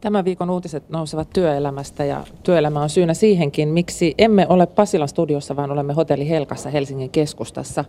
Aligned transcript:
Tämän 0.00 0.24
viikon 0.24 0.50
uutiset 0.50 0.90
nousevat 0.90 1.30
työelämästä 1.30 2.04
ja 2.04 2.24
työelämä 2.42 2.82
on 2.82 2.90
syynä 2.90 3.14
siihenkin, 3.14 3.68
miksi 3.68 4.14
emme 4.18 4.46
ole 4.48 4.66
Pasilan 4.66 5.08
studiossa, 5.08 5.56
vaan 5.56 5.70
olemme 5.70 5.92
Hotelli 5.92 6.28
Helkassa 6.28 6.70
Helsingin 6.70 7.10
keskustassa. 7.10 7.84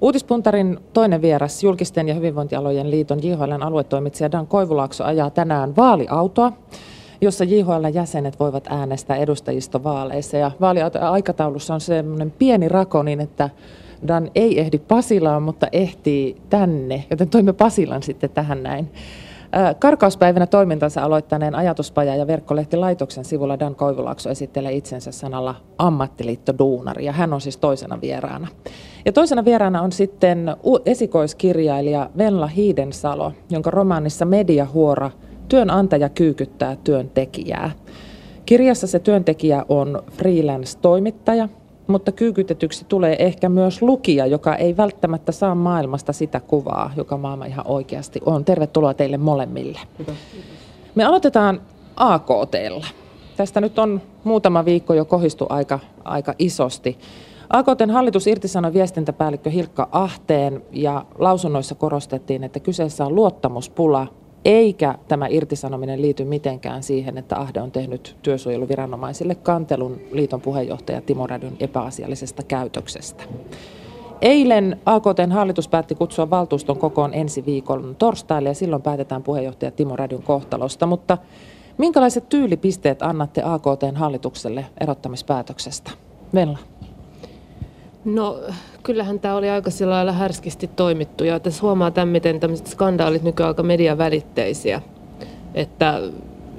Uutispuntarin 0.00 0.78
toinen 0.92 1.22
vieras, 1.22 1.64
julkisten 1.64 2.08
ja 2.08 2.14
hyvinvointialojen 2.14 2.90
liiton 2.90 3.22
JHLn 3.22 3.62
aluetoimitsija 3.62 4.32
Dan 4.32 4.46
Koivulaakso 4.46 5.04
ajaa 5.04 5.30
tänään 5.30 5.76
vaaliautoa, 5.76 6.52
jossa 7.20 7.44
JHL-jäsenet 7.44 8.40
voivat 8.40 8.66
äänestää 8.66 9.16
edustajistovaaleissa. 9.16 10.36
Ja 10.36 10.50
vaaliaikataulussa 10.60 11.74
on 11.74 11.80
semmoinen 11.80 12.30
pieni 12.30 12.68
rako 12.68 13.02
niin, 13.02 13.20
että 13.20 13.50
Dan 14.08 14.30
ei 14.34 14.60
ehdi 14.60 14.78
Pasilaan, 14.78 15.42
mutta 15.42 15.66
ehtii 15.72 16.36
tänne, 16.50 17.04
joten 17.10 17.28
toimme 17.28 17.52
Pasilan 17.52 18.02
sitten 18.02 18.30
tähän 18.30 18.62
näin. 18.62 18.88
Karkauspäivänä 19.78 20.46
toimintansa 20.46 21.02
aloittaneen 21.02 21.54
ajatuspaja 21.54 22.16
ja 22.16 22.26
verkkolehti 22.26 22.76
Laitoksen 22.76 23.24
sivulla 23.24 23.58
Dan 23.58 23.74
Koivulaakso 23.74 24.30
esittelee 24.30 24.72
itsensä 24.72 25.12
sanalla 25.12 25.54
ammattiliitto 25.78 26.58
Duunari 26.58 27.04
ja 27.04 27.12
hän 27.12 27.32
on 27.32 27.40
siis 27.40 27.56
toisena 27.56 28.00
vieraana. 28.00 28.48
Ja 29.04 29.12
toisena 29.12 29.44
vieraana 29.44 29.82
on 29.82 29.92
sitten 29.92 30.56
esikoiskirjailija 30.86 32.10
Venla 32.18 32.46
Hiidensalo, 32.46 33.32
jonka 33.50 33.70
romaanissa 33.70 34.24
Mediahuora 34.24 35.10
työnantaja 35.48 36.08
kyykyttää 36.08 36.76
työntekijää. 36.84 37.70
Kirjassa 38.46 38.86
se 38.86 38.98
työntekijä 38.98 39.64
on 39.68 40.02
freelance-toimittaja, 40.12 41.48
mutta 41.86 42.12
kyykytetyksi 42.12 42.84
tulee 42.88 43.16
ehkä 43.18 43.48
myös 43.48 43.82
lukija, 43.82 44.26
joka 44.26 44.54
ei 44.54 44.76
välttämättä 44.76 45.32
saa 45.32 45.54
maailmasta 45.54 46.12
sitä 46.12 46.40
kuvaa, 46.40 46.90
joka 46.96 47.16
maailma 47.16 47.44
ihan 47.44 47.66
oikeasti 47.68 48.20
on. 48.26 48.44
Tervetuloa 48.44 48.94
teille 48.94 49.18
molemmille. 49.18 49.80
Me 50.94 51.04
aloitetaan 51.04 51.60
AKTlla. 51.96 52.86
Tästä 53.36 53.60
nyt 53.60 53.78
on 53.78 54.00
muutama 54.24 54.64
viikko 54.64 54.94
jo 54.94 55.04
kohistu 55.04 55.46
aika, 55.48 55.78
aika 56.04 56.34
isosti. 56.38 56.98
AKTn 57.50 57.90
hallitus 57.90 58.26
irtisanoi 58.26 58.72
viestintäpäällikkö 58.72 59.50
Hilkka 59.50 59.88
Ahteen 59.92 60.62
ja 60.72 61.06
lausunnoissa 61.18 61.74
korostettiin, 61.74 62.44
että 62.44 62.60
kyseessä 62.60 63.06
on 63.06 63.14
luottamuspula 63.14 64.06
eikä 64.44 64.98
tämä 65.08 65.26
irtisanominen 65.26 66.02
liity 66.02 66.24
mitenkään 66.24 66.82
siihen, 66.82 67.18
että 67.18 67.40
Ahde 67.40 67.60
on 67.60 67.70
tehnyt 67.70 68.16
työsuojeluviranomaisille 68.22 69.34
kantelun 69.34 70.00
liiton 70.12 70.40
puheenjohtaja 70.40 71.00
Timo 71.00 71.26
Rädyn 71.26 71.56
epäasiallisesta 71.60 72.42
käytöksestä. 72.42 73.24
Eilen 74.20 74.80
AKTn 74.86 75.32
hallitus 75.32 75.68
päätti 75.68 75.94
kutsua 75.94 76.30
valtuuston 76.30 76.78
kokoon 76.78 77.14
ensi 77.14 77.46
viikon 77.46 77.96
torstaille 77.98 78.48
ja 78.48 78.54
silloin 78.54 78.82
päätetään 78.82 79.22
puheenjohtaja 79.22 79.70
Timo 79.70 79.96
Rädyn 79.96 80.22
kohtalosta, 80.22 80.86
mutta 80.86 81.18
minkälaiset 81.78 82.28
tyylipisteet 82.28 83.02
annatte 83.02 83.42
AKTn 83.44 83.96
hallitukselle 83.96 84.66
erottamispäätöksestä? 84.80 85.90
Venla. 86.34 86.58
No 88.04 88.40
kyllähän 88.82 89.20
tämä 89.20 89.34
oli 89.34 89.50
aika 89.50 89.70
sillä 89.70 89.94
lailla 89.94 90.12
härskisti 90.12 90.70
toimittu 90.76 91.24
ja 91.24 91.40
tässä 91.40 91.62
huomaa 91.62 91.90
tämän, 91.90 92.08
miten 92.08 92.40
tämmöiset 92.40 92.66
skandaalit 92.66 93.22
nykyään 93.22 93.48
aika 93.48 93.62
mediavälitteisiä. 93.62 94.82
Että 95.54 96.00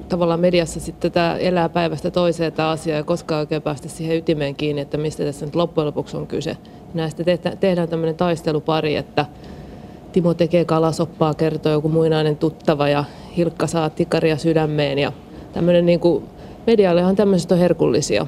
tavallaan 0.09 0.39
mediassa 0.39 0.79
sitten 0.79 1.11
tämä 1.11 1.37
elää 1.37 1.69
päivästä 1.69 2.11
toiseen 2.11 2.53
tämä 2.53 2.69
asia 2.69 2.95
ja 2.95 3.03
koskaan 3.03 3.39
oikein 3.39 3.61
päästä 3.61 3.87
siihen 3.87 4.17
ytimeen 4.17 4.55
kiinni, 4.55 4.81
että 4.81 4.97
mistä 4.97 5.23
tässä 5.23 5.45
nyt 5.45 5.55
loppujen 5.55 5.87
lopuksi 5.87 6.17
on 6.17 6.27
kyse. 6.27 6.57
Näistä 6.93 7.23
tehdään 7.59 7.89
tämmöinen 7.89 8.15
taistelupari, 8.15 8.95
että 8.95 9.25
Timo 10.11 10.33
tekee 10.33 10.65
kalasoppaa, 10.65 11.33
kertoo 11.33 11.71
joku 11.71 11.89
muinainen 11.89 12.37
tuttava 12.37 12.89
ja 12.89 13.03
Hilkka 13.37 13.67
saa 13.67 13.89
tikaria 13.89 14.37
sydämeen 14.37 14.99
ja 14.99 15.11
tämmöinen 15.53 15.85
niin 15.85 15.99
kuin, 15.99 16.23
mediallehan 16.67 17.15
tämmöiset 17.15 17.51
on 17.51 17.57
herkullisia. 17.57 18.27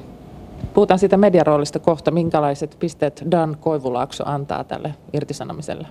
Puhutaan 0.74 1.00
siitä 1.00 1.18
mediaroolista 1.18 1.80
kohta. 1.80 2.12
Minkälaiset 2.12 2.78
pisteet 2.80 3.24
Dan 3.32 3.58
Koivulaakso 3.60 4.24
antaa 4.28 4.64
tälle 4.64 4.94
irtisanomiselle? 5.14 5.88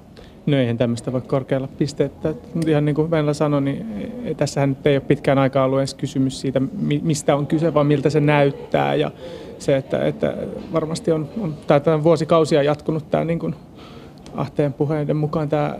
No 0.46 0.56
eihän 0.56 0.78
tämmöistä 0.78 1.12
voi 1.12 1.20
korkealla 1.20 1.68
pisteettä. 1.78 2.34
Ihan 2.66 2.84
niin 2.84 2.94
kuin 2.94 3.10
Venla 3.10 3.34
sanoi, 3.34 3.62
niin 3.62 3.86
tässähän 4.36 4.68
nyt 4.68 4.86
ei 4.86 4.96
ole 4.96 5.00
pitkään 5.00 5.38
aikaa 5.38 5.64
ollut 5.64 5.78
edes 5.78 5.94
kysymys 5.94 6.40
siitä, 6.40 6.60
mistä 7.02 7.36
on 7.36 7.46
kyse, 7.46 7.74
vaan 7.74 7.86
miltä 7.86 8.10
se 8.10 8.20
näyttää. 8.20 8.94
Ja 8.94 9.10
se, 9.58 9.76
että, 9.76 10.04
että 10.04 10.34
varmasti 10.72 11.12
on, 11.12 11.28
on 11.40 11.54
tämä 11.84 12.04
vuosikausia 12.04 12.62
jatkunut 12.62 13.10
tämä 13.10 13.24
niin 13.24 13.38
kuin 13.38 13.54
Ahteen 14.34 14.72
puheiden 14.72 15.16
mukaan 15.16 15.48
tämä 15.48 15.76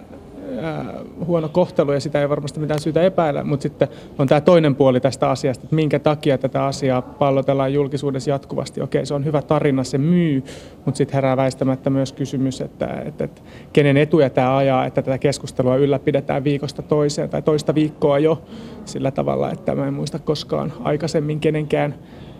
huono 1.27 1.49
kohtelu 1.49 1.93
ja 1.93 2.01
sitä 2.01 2.21
ei 2.21 2.29
varmasti 2.29 2.61
mitään 2.61 2.81
syytä 2.81 3.03
epäillä, 3.03 3.45
mutta 3.45 3.62
sitten 3.62 3.89
on 4.19 4.27
tämä 4.27 4.41
toinen 4.41 4.75
puoli 4.75 5.01
tästä 5.01 5.31
asiasta, 5.31 5.65
että 5.65 5.75
minkä 5.77 5.99
takia 5.99 6.39
tätä 6.39 6.65
asiaa 6.65 7.03
pallotellaan 7.03 7.73
julkisuudessa 7.73 8.31
jatkuvasti. 8.31 8.81
Okei, 8.81 9.07
se 9.07 9.15
on 9.15 9.25
hyvä 9.25 9.43
tarina, 9.43 9.84
se 9.84 9.99
myy, 9.99 10.45
mutta 10.84 10.99
sitten 10.99 11.15
herää 11.15 11.37
väistämättä 11.37 11.91
myös 11.91 12.12
kysymys, 12.12 12.61
että, 12.61 12.87
että, 13.05 13.25
että 13.25 13.43
kenen 13.73 13.97
etuja 13.97 14.31
tämä 14.31 14.57
ajaa, 14.57 14.87
että 14.87 15.03
tätä 15.03 15.19
keskustelua 15.19 15.77
ylläpidetään 15.77 16.45
viikosta 16.45 16.83
toiseen 16.83 17.31
tai 17.31 17.43
toista 17.43 17.75
viikkoa 17.75 18.19
jo 18.19 18.43
sillä 18.84 19.11
tavalla, 19.11 19.51
että 19.51 19.75
mä 19.75 19.87
en 19.87 19.95
muista 19.95 20.19
koskaan 20.19 20.73
aikaisemmin 20.84 21.41
kenenkään 21.41 21.95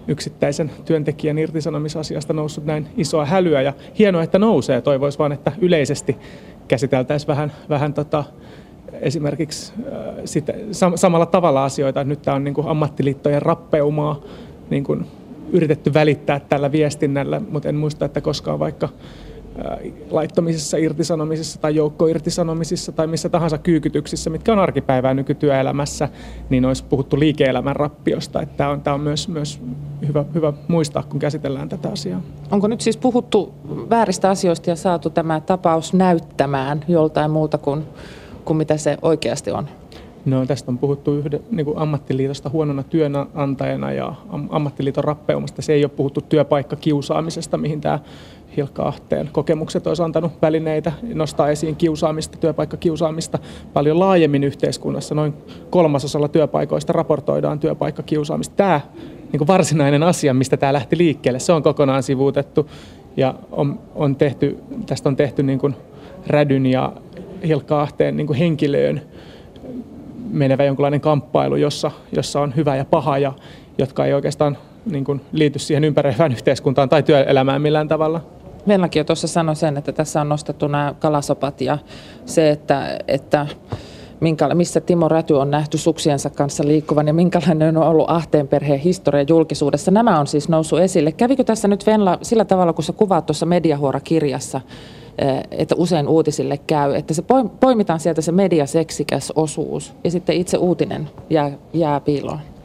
yksittäisen 0.09 0.71
työntekijän 0.85 1.39
irtisanomisasiasta 1.39 2.33
noussut 2.33 2.65
näin 2.65 2.89
isoa 2.97 3.25
hälyä 3.25 3.63
ja 3.63 3.73
hienoa, 3.99 4.23
että 4.23 4.39
nousee. 4.39 4.81
Toivoisi 4.81 5.19
vaan, 5.19 5.33
että 5.33 5.53
yleisesti 5.59 6.17
käsiteltäisiin 6.69 7.29
vähän, 7.29 7.53
vähän 7.69 7.95
tota, 7.95 8.25
esimerkiksi 8.93 9.73
äh, 9.79 10.15
sit, 10.25 10.49
sam- 10.49 10.97
samalla 10.97 11.27
tavalla 11.27 11.65
asioita. 11.65 12.05
Nyt 12.05 12.23
tämä 12.23 12.35
on 12.35 12.45
niin 12.45 12.55
kuin 12.55 12.69
ammattiliittojen 12.69 13.43
rappeumaa 13.43 14.21
niin 14.71 14.85
kuin 14.85 15.07
yritetty 15.53 15.95
välittää 15.95 16.41
tällä 16.41 16.73
viestinnällä, 16.73 17.41
mutta 17.51 17.69
en 17.69 17.75
muista, 17.75 18.05
että 18.05 18.21
koskaan 18.21 18.59
vaikka 18.59 18.89
laittomisissa 20.11 20.77
irtisanomisissa 20.77 21.61
tai 21.61 21.75
joukkoirtisanomisissa 21.75 22.93
tai 22.93 23.07
missä 23.07 23.29
tahansa 23.29 23.59
kyykytyksissä, 23.59 24.31
mitkä 24.31 24.53
on 24.53 24.59
arkipäivää 24.59 25.15
nykytyöelämässä, 25.15 26.09
niin 26.51 26.65
olisi 26.65 26.85
puhuttu 26.85 27.19
liike-elämän 27.19 27.77
rappiosta. 27.77 28.43
Että 28.43 28.57
tämä 28.57 28.71
on, 28.71 28.81
tämä 28.81 28.95
on 28.95 29.01
myös, 29.01 29.29
myös 29.29 29.61
hyvä, 30.09 30.25
hyvä 30.35 30.53
muistaa, 30.69 31.03
kun 31.03 31.21
käsitellään 31.21 31.69
tätä 31.69 31.89
asiaa. 31.89 32.21
Onko 32.51 32.69
nyt 32.69 32.81
siis 32.81 32.97
puhuttu 32.97 33.55
vääristä 33.91 34.31
asioista 34.31 34.71
ja 34.71 34.77
saatu 34.77 35.11
tämä 35.11 35.41
tapaus 35.41 35.93
näyttämään 35.93 36.85
joltain 36.89 37.31
muuta 37.31 37.59
kuin, 37.59 37.85
kuin 38.45 38.57
mitä 38.57 38.77
se 38.77 38.99
oikeasti 39.03 39.51
on? 39.51 39.69
No, 40.27 40.47
tästä 40.47 40.71
on 40.71 40.79
puhuttu 40.79 41.15
yhden, 41.15 41.41
niin 41.51 41.67
kuin 41.67 41.79
ammattiliitosta 41.79 42.51
huonona 42.51 42.83
työnantajana 42.83 43.93
ja 43.93 44.15
ammattiliiton 44.51 45.05
rappeumasta. 45.05 45.63
Se 45.63 45.73
ei 45.73 45.85
ole 45.85 45.91
puhuttu 45.97 46.21
työpaikkakiusaamisesta, 46.21 47.57
mihin 47.57 47.81
tämä 47.81 47.99
Hilkka 48.57 48.83
Ahteen 48.83 49.29
kokemukset 49.33 49.87
olisi 49.87 50.03
antanut 50.03 50.33
välineitä 50.43 50.93
nostaa 51.15 51.49
esiin 51.49 51.77
kiusaamista, 51.77 52.39
työpaikkakiusaamista 52.39 53.39
paljon 53.73 53.99
laajemmin 53.99 54.45
yhteiskunnassa. 54.45 55.15
Noin 55.15 55.35
kolmasosalla 55.71 56.29
työpaikoista 56.29 56.93
raportoidaan 56.93 57.59
työpaikkakiusaamista. 57.59 58.57
Tämä 58.57 58.81
niin 59.33 59.39
kuin 59.39 59.49
varsinainen 59.49 60.03
asia, 60.03 60.35
mistä 60.35 60.57
tämä 60.57 60.73
lähti 60.73 60.99
liikkeelle, 60.99 61.39
se 61.39 61.53
on 61.53 61.63
kokonaan 61.63 62.03
sivuutettu 62.03 62.71
ja 63.17 63.35
on, 63.53 63.79
on 63.95 64.17
tehty, 64.17 64.59
tästä 64.87 65.09
on 65.09 65.17
tehty 65.17 65.43
niin 65.43 65.59
kuin 65.59 65.77
Rädyn 66.27 66.67
ja 66.67 66.93
Hilkka 67.47 67.83
Ahteen 67.83 68.17
niin 68.17 68.27
kuin 68.27 68.39
henkilöön 68.39 69.03
menevä 70.31 70.65
jonkinlainen 70.65 71.01
kamppailu, 71.01 71.57
jossa, 71.57 71.91
jossa 72.13 72.41
on 72.41 72.57
hyvä 72.57 72.77
ja 72.77 72.85
paha 72.85 73.19
ja 73.19 73.33
jotka 73.79 74.05
ei 74.05 74.15
oikeastaan 74.15 74.59
niin 74.87 75.05
kuin 75.05 75.21
liity 75.33 75.59
siihen 75.59 75.85
ympäröivään 75.85 76.33
yhteiskuntaan 76.33 76.89
tai 76.89 77.03
työelämään 77.03 77.63
millään 77.63 77.89
tavalla. 77.89 78.36
Venlakin 78.69 79.01
jo 79.01 79.05
tuossa 79.05 79.29
sanoi 79.29 79.57
sen, 79.57 79.77
että 79.77 79.93
tässä 79.93 80.21
on 80.21 80.29
nostettu 80.29 80.69
nämä 80.69 80.95
kalasopat 80.99 81.61
ja 81.61 81.79
se, 82.25 82.51
että, 82.51 82.99
että 83.09 83.47
minkä, 84.21 84.55
missä 84.55 84.81
Timo 84.81 85.09
Räty 85.09 85.35
on 85.35 85.51
nähty 85.51 85.79
suksiensa 85.79 86.31
kanssa 86.31 86.67
liikkuvan 86.67 87.07
ja 87.07 87.15
minkälainen 87.15 87.77
on 87.77 87.89
ollut 87.89 88.11
Ahteen 88.11 88.49
perheen 88.49 88.81
historia 88.81 89.25
julkisuudessa. 89.29 89.91
Nämä 89.91 90.21
on 90.21 90.27
siis 90.27 90.49
noussut 90.49 90.81
esille. 90.81 91.13
Kävikö 91.13 91.45
tässä 91.45 91.69
nyt 91.69 91.87
Venla 91.87 92.19
sillä 92.23 92.45
tavalla, 92.45 92.73
kun 92.73 92.85
sä 92.85 92.93
kuvaat 92.93 93.27
tuossa 93.27 93.47
Mediahuora-kirjassa, 93.47 94.61
eh, 95.19 95.43
että 95.51 95.75
usein 95.79 96.09
uutisille 96.09 96.59
käy, 96.67 96.95
että 96.95 97.15
se 97.15 97.23
poimitaan 97.61 98.01
sieltä 98.01 98.21
se 98.21 98.33
mediaseksikäs 98.33 99.33
osuus 99.37 99.95
ja 100.05 100.11
sitten 100.11 100.37
itse 100.37 100.57
uutinen 100.57 101.11
jää, 101.31 101.51
jää 101.73 102.01
piiloon? 102.01 102.56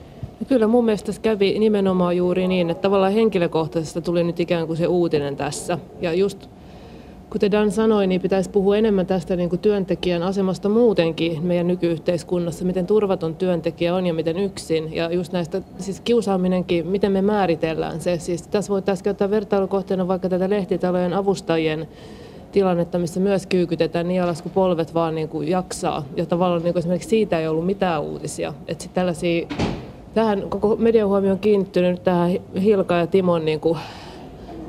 Kyllä 0.48 0.68
mun 0.68 0.86
mielestä 0.86 1.12
kävi 1.22 1.60
nimenomaan 1.60 2.18
juuri 2.18 2.48
niin, 2.48 2.70
että 2.70 2.82
tavallaan 2.82 3.14
henkilökohtaisesta 3.14 4.02
tuli 4.02 4.24
nyt 4.24 4.40
ikään 4.40 4.68
kuin 4.68 4.78
se 4.78 4.88
uutinen 4.88 5.36
tässä. 5.36 5.78
Ja 6.02 6.14
just 6.14 6.50
kuten 7.30 7.52
Dan 7.52 7.72
sanoi, 7.72 8.08
niin 8.08 8.22
pitäisi 8.22 8.50
puhua 8.50 8.78
enemmän 8.78 9.06
tästä 9.06 9.36
niin 9.36 9.50
kuin 9.50 9.60
työntekijän 9.60 10.24
asemasta 10.24 10.70
muutenkin 10.70 11.44
meidän 11.44 11.68
nykyyhteiskunnassa, 11.68 12.66
miten 12.66 12.88
turvaton 12.88 13.36
työntekijä 13.36 13.96
on 13.96 14.06
ja 14.08 14.14
miten 14.14 14.38
yksin. 14.38 14.96
Ja 14.96 15.12
just 15.12 15.34
näistä, 15.34 15.62
siis 15.80 16.02
kiusaaminenkin, 16.02 16.88
miten 16.88 17.12
me 17.12 17.22
määritellään 17.22 18.02
se. 18.02 18.18
Siis 18.20 18.48
tässä 18.48 18.72
voitaisiin 18.74 19.04
käyttää 19.04 19.30
vertailukohteena 19.30 20.08
vaikka 20.08 20.30
tätä 20.30 20.50
lehtitalojen 20.50 21.14
avustajien 21.14 21.88
tilannetta, 22.52 23.00
missä 23.00 23.20
myös 23.20 23.46
kyykytetään 23.46 24.08
niin 24.08 24.24
alas 24.24 24.42
kuin 24.42 24.54
polvet 24.54 24.94
vaan 24.94 25.16
niin 25.16 25.30
kuin 25.30 25.48
jaksaa. 25.48 26.06
Ja 26.16 26.26
tavallaan 26.26 26.64
niin 26.64 26.74
kuin 26.74 26.82
esimerkiksi 26.82 27.10
siitä 27.10 27.40
ei 27.40 27.48
ollut 27.48 27.66
mitään 27.66 28.02
uutisia. 28.02 28.54
Että 28.68 28.84
sitten 28.84 28.96
tällaisia 28.96 29.48
Tähän 30.13 30.50
koko 30.50 30.75
median 30.75 31.08
huomio 31.08 31.31
on 31.31 31.40
kiinnittynyt 31.40 32.04
tähän 32.04 32.31
Hilka 32.62 32.96
ja 32.96 33.08
Timon 33.08 33.46
niin 33.46 33.60
kuin 33.60 33.80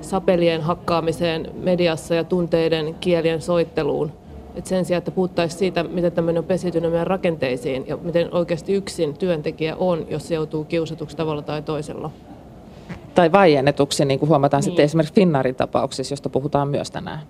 sapelien 0.00 0.60
hakkaamiseen 0.60 1.50
mediassa 1.54 2.14
ja 2.14 2.24
tunteiden 2.24 2.94
kielien 2.94 3.42
soitteluun. 3.42 4.12
Et 4.54 4.66
sen 4.66 4.84
sijaan, 4.84 4.98
että 4.98 5.10
puhuttaisiin 5.10 5.58
siitä, 5.58 5.82
miten 5.82 6.12
tämmöinen 6.12 6.40
on 6.40 6.44
pesiytynyt 6.44 6.90
meidän 6.90 7.06
rakenteisiin 7.06 7.84
ja 7.86 7.96
miten 7.96 8.34
oikeasti 8.34 8.72
yksin 8.72 9.14
työntekijä 9.14 9.76
on, 9.76 10.06
jos 10.10 10.28
se 10.28 10.34
joutuu 10.34 10.64
kiusatuksi 10.64 11.16
tavalla 11.16 11.42
tai 11.42 11.62
toisella. 11.62 12.10
Tai 13.14 13.32
vaiennetuksi, 13.32 14.04
niin 14.04 14.18
kuin 14.18 14.28
huomataan 14.28 14.60
niin. 14.60 14.64
sitten 14.64 14.84
esimerkiksi 14.84 15.14
Finnaarin 15.14 15.54
tapauksessa, 15.54 16.12
josta 16.12 16.28
puhutaan 16.28 16.68
myös 16.68 16.90
tänään. 16.90 17.20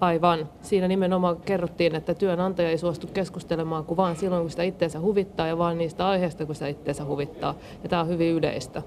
Aivan. 0.00 0.48
Siinä 0.62 0.88
nimenomaan 0.88 1.36
kerrottiin, 1.36 1.94
että 1.94 2.14
työnantaja 2.14 2.70
ei 2.70 2.78
suostu 2.78 3.06
keskustelemaan 3.06 3.84
kuin 3.84 3.96
vain 3.96 4.16
silloin, 4.16 4.42
kun 4.42 4.50
sitä 4.50 4.62
itseensä 4.62 5.00
huvittaa 5.00 5.46
ja 5.46 5.58
vain 5.58 5.78
niistä 5.78 6.08
aiheista, 6.08 6.46
kun 6.46 6.54
sitä 6.54 6.66
itseensä 6.66 7.04
huvittaa. 7.04 7.54
Ja 7.82 7.88
tämä 7.88 8.02
on 8.02 8.08
hyvin 8.08 8.32
yleistä. 8.32 8.82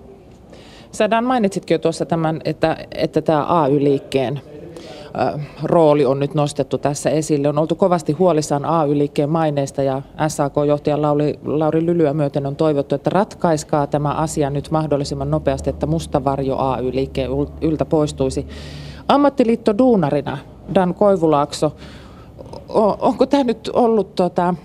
Sä 0.92 1.10
Dan 1.10 1.24
mainitsitkin 1.24 1.75
jo 1.75 1.80
tuossa 1.80 2.06
tämän, 2.06 2.42
että, 2.45 2.77
että 2.92 3.21
tämä 3.21 3.63
AY-liikkeen 3.63 4.42
rooli 5.63 6.06
on 6.06 6.19
nyt 6.19 6.33
nostettu 6.33 6.77
tässä 6.77 7.10
esille. 7.10 7.50
On 7.50 7.57
oltu 7.57 7.75
kovasti 7.75 8.13
huolissaan 8.13 8.65
AY-liikkeen 8.65 9.30
maineesta 9.30 9.83
ja 9.83 10.01
SAK-johtaja 10.27 11.01
Lauri, 11.01 11.39
Lauri 11.45 11.86
Lylyä 11.86 12.13
myöten 12.13 12.45
on 12.45 12.56
toivottu, 12.56 12.95
että 12.95 13.10
ratkaiskaa 13.10 13.88
tämä 13.88 14.10
asia 14.10 14.50
nyt 14.50 14.71
mahdollisimman 14.71 15.31
nopeasti, 15.31 15.69
että 15.69 15.86
mustavarjo 15.86 16.57
AY-liikkeen 16.57 17.30
yltä 17.62 17.86
poistuisi. 17.86 18.48
Ammattiliitto 19.07 19.77
Duunarina, 19.77 20.38
Dan 20.75 20.94
Koivulaakso, 20.94 21.75
onko 23.00 23.25
tämä 23.25 23.44
nyt 23.44 23.69
ollut 23.74 24.15
tota, 24.15 24.56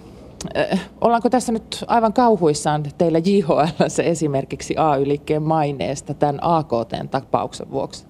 Ollaanko 1.00 1.30
tässä 1.30 1.52
nyt 1.52 1.84
aivan 1.86 2.12
kauhuissaan 2.12 2.82
teillä 2.98 3.18
JHL 3.18 3.84
se 3.88 4.02
esimerkiksi 4.02 4.74
AY-liikkeen 4.76 5.42
maineesta 5.42 6.14
tämän 6.14 6.38
AKT-tapauksen 6.42 7.70
vuoksi? 7.70 8.06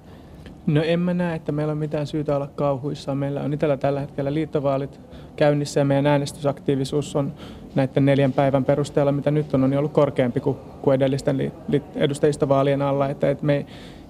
No 0.67 0.83
en 0.83 1.01
mä 1.01 1.15
näe, 1.15 1.37
että 1.37 1.53
meillä 1.53 1.73
on 1.73 1.79
mitään 1.79 2.07
syytä 2.07 2.37
olla 2.37 2.47
kauhuissaan. 2.47 3.19
Meillä 3.19 3.41
on 3.41 3.53
itsellä 3.53 3.77
tällä 3.77 4.01
hetkellä 4.01 4.35
liittovaalit 4.35 5.01
käynnissä 5.37 5.81
ja 5.81 5.85
meidän 5.85 6.07
äänestysaktiivisuus 6.07 7.17
on 7.17 7.33
näiden 7.75 8.05
neljän 8.05 8.33
päivän 8.33 8.65
perusteella, 8.65 9.13
mitä 9.13 9.31
nyt 9.31 9.55
on, 9.55 9.65
on 9.65 9.79
ollut 9.79 9.93
korkeampi 9.93 10.41
kuin, 10.41 10.57
edellisten 10.95 11.53
edustajista 11.95 12.49
vaalien 12.49 12.83
alla. 12.83 13.09
Että, 13.09 13.31
että 13.31 13.47
me, 13.47 13.67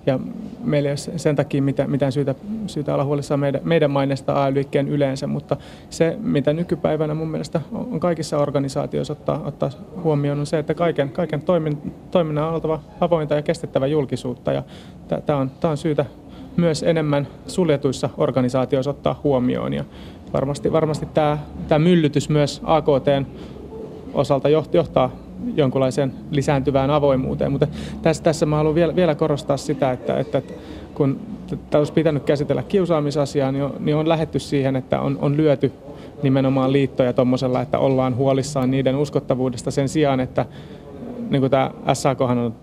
ja 0.08 0.18
meillä 0.64 0.88
ei 0.88 0.92
ole 0.92 1.18
sen 1.18 1.36
takia 1.36 1.62
mitään, 1.62 1.90
mitään 1.90 2.12
syytä, 2.12 2.34
syytä 2.66 2.94
olla 2.94 3.04
huolissaan 3.04 3.40
meidän, 3.40 3.60
meidän 3.64 3.90
maineesta 3.90 4.44
AY-liikkeen 4.44 4.88
yleensä, 4.88 5.26
mutta 5.26 5.56
se, 5.90 6.16
mitä 6.20 6.52
nykypäivänä 6.52 7.14
mun 7.14 7.28
mielestä 7.28 7.60
on 7.72 8.00
kaikissa 8.00 8.38
organisaatioissa 8.38 9.12
ottaa, 9.12 9.42
ottaa 9.44 9.70
huomioon, 10.02 10.40
on 10.40 10.46
se, 10.46 10.58
että 10.58 10.74
kaiken, 10.74 11.10
kaiken 11.10 11.42
toimin, 11.42 11.92
toiminnan 12.10 12.48
on 12.48 12.54
oltava 12.54 12.80
avointa 13.00 13.34
ja 13.34 13.42
kestettävä 13.42 13.86
julkisuutta. 13.86 14.52
Ja 14.52 14.62
tämä 15.26 15.38
on, 15.38 15.50
on 15.64 15.76
syytä 15.76 16.04
myös 16.56 16.82
enemmän 16.82 17.28
suljetuissa 17.46 18.10
organisaatioissa 18.16 18.90
ottaa 18.90 19.20
huomioon. 19.24 19.72
Ja 19.72 19.84
varmasti, 20.32 20.72
varmasti 20.72 21.06
tämä 21.06 21.78
myllytys 21.78 22.28
myös 22.28 22.60
AKTn 22.64 23.26
osalta 24.14 24.48
johtaa 24.48 25.27
jonkunlaiseen 25.56 26.12
lisääntyvään 26.30 26.90
avoimuuteen. 26.90 27.52
Mutta 27.52 27.66
tässä, 28.02 28.22
tässä 28.22 28.46
mä 28.46 28.56
haluan 28.56 28.74
vielä, 28.74 28.96
vielä 28.96 29.14
korostaa 29.14 29.56
sitä, 29.56 29.92
että, 29.92 30.18
että 30.18 30.42
kun 30.94 31.20
tämä 31.70 31.78
olisi 31.80 31.92
pitänyt 31.92 32.22
käsitellä 32.22 32.62
kiusaamisasiaa, 32.62 33.52
niin 33.52 33.64
on, 33.64 33.74
niin 33.78 33.96
on 33.96 34.08
lähetty 34.08 34.38
siihen, 34.38 34.76
että 34.76 35.00
on, 35.00 35.18
on 35.22 35.36
lyöty 35.36 35.72
nimenomaan 36.22 36.72
liittoja 36.72 37.12
tuommoisella, 37.12 37.62
että 37.62 37.78
ollaan 37.78 38.16
huolissaan 38.16 38.70
niiden 38.70 38.96
uskottavuudesta 38.96 39.70
sen 39.70 39.88
sijaan, 39.88 40.20
että 40.20 40.46
niin 41.30 41.40
kuin 41.40 41.50
tämä 41.50 41.70
SAK 41.92 42.20
on 42.20 42.54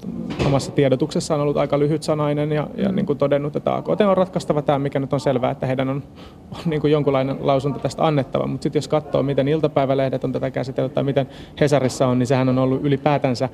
omassa 0.46 0.72
tiedotuksessaan 0.72 1.42
ollut 1.42 1.58
aika 1.58 1.80
lyhytsanainen 1.80 2.52
ja, 2.52 2.68
ja 2.78 2.92
niin 2.92 3.06
kuin 3.06 3.18
todennut, 3.18 3.56
että 3.56 3.76
AKT 3.76 4.02
on 4.02 4.18
ratkaistava 4.18 4.62
tämä, 4.62 4.80
mikä 4.80 5.00
nyt 5.00 5.14
on 5.14 5.20
selvää, 5.20 5.52
että 5.52 5.66
heidän 5.66 5.90
on, 5.90 6.04
on 6.52 6.60
niin 6.70 6.82
kuin 6.82 6.92
jonkunlainen 6.92 7.38
lausunto 7.40 7.80
tästä 7.80 8.08
annettava. 8.08 8.48
Mutta 8.48 8.64
sitten 8.64 8.78
jos 8.78 8.88
katsoo, 8.88 9.24
miten 9.24 9.48
iltapäivälehdet 9.48 10.24
on 10.24 10.32
tätä 10.32 10.52
käsitellyt 10.52 10.94
tai 10.94 11.04
miten 11.04 11.28
Hesarissa 11.62 12.08
on, 12.08 12.20
niin 12.20 12.28
sehän 12.28 12.50
on 12.50 12.58
ollut 12.58 12.86
ylipäätänsä 12.86 13.50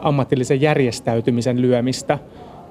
ammatillisen 0.00 0.60
järjestäytymisen 0.60 1.62
lyömistä 1.62 2.18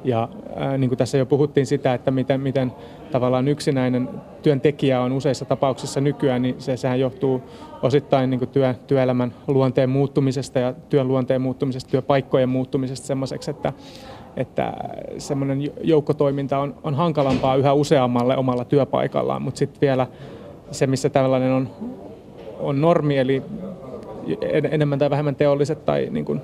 ja 0.06 0.30
ää, 0.56 0.78
niin 0.78 0.90
kuin 0.90 0.98
tässä 0.98 1.18
jo 1.18 1.26
puhuttiin 1.26 1.66
sitä, 1.66 1.94
että 1.94 2.12
miten, 2.12 2.42
miten 2.42 2.72
tavallaan 3.12 3.48
yksinäinen 3.48 4.10
työntekijä 4.42 5.02
on 5.02 5.12
useissa 5.12 5.46
tapauksissa 5.46 6.02
nykyään, 6.02 6.42
niin 6.42 6.56
se, 6.58 6.78
sehän 6.78 7.00
johtuu 7.00 7.42
osittain 7.82 8.30
niin 8.30 8.40
kuin 8.40 8.50
työ, 8.50 8.76
työelämän 8.88 9.34
luonteen 9.48 9.90
muuttumisesta 9.90 10.60
ja 10.60 10.74
työn 10.90 11.08
luonteen 11.08 11.42
muuttumisesta, 11.42 11.90
työpaikkojen 11.90 12.50
muuttumisesta 12.50 13.08
semmoiseksi, 13.08 13.52
että, 13.52 13.74
että 14.38 14.74
semmoinen 15.18 15.72
joukkotoiminta 15.84 16.60
on, 16.60 16.76
on 16.84 16.96
hankalampaa 16.96 17.56
yhä 17.56 17.74
useammalle 17.74 18.38
omalla 18.38 18.66
työpaikallaan, 18.66 19.42
mutta 19.42 19.58
sitten 19.58 19.82
vielä 19.82 20.08
se, 20.72 20.88
missä 20.88 21.10
tällainen 21.10 21.52
on, 21.52 21.70
on 22.60 22.82
normi, 22.82 23.18
eli 23.18 23.44
enemmän 24.72 25.00
tai 25.00 25.10
vähemmän 25.10 25.36
teolliset 25.36 25.86
tai 25.86 26.08
niin 26.12 26.26
kuin 26.26 26.42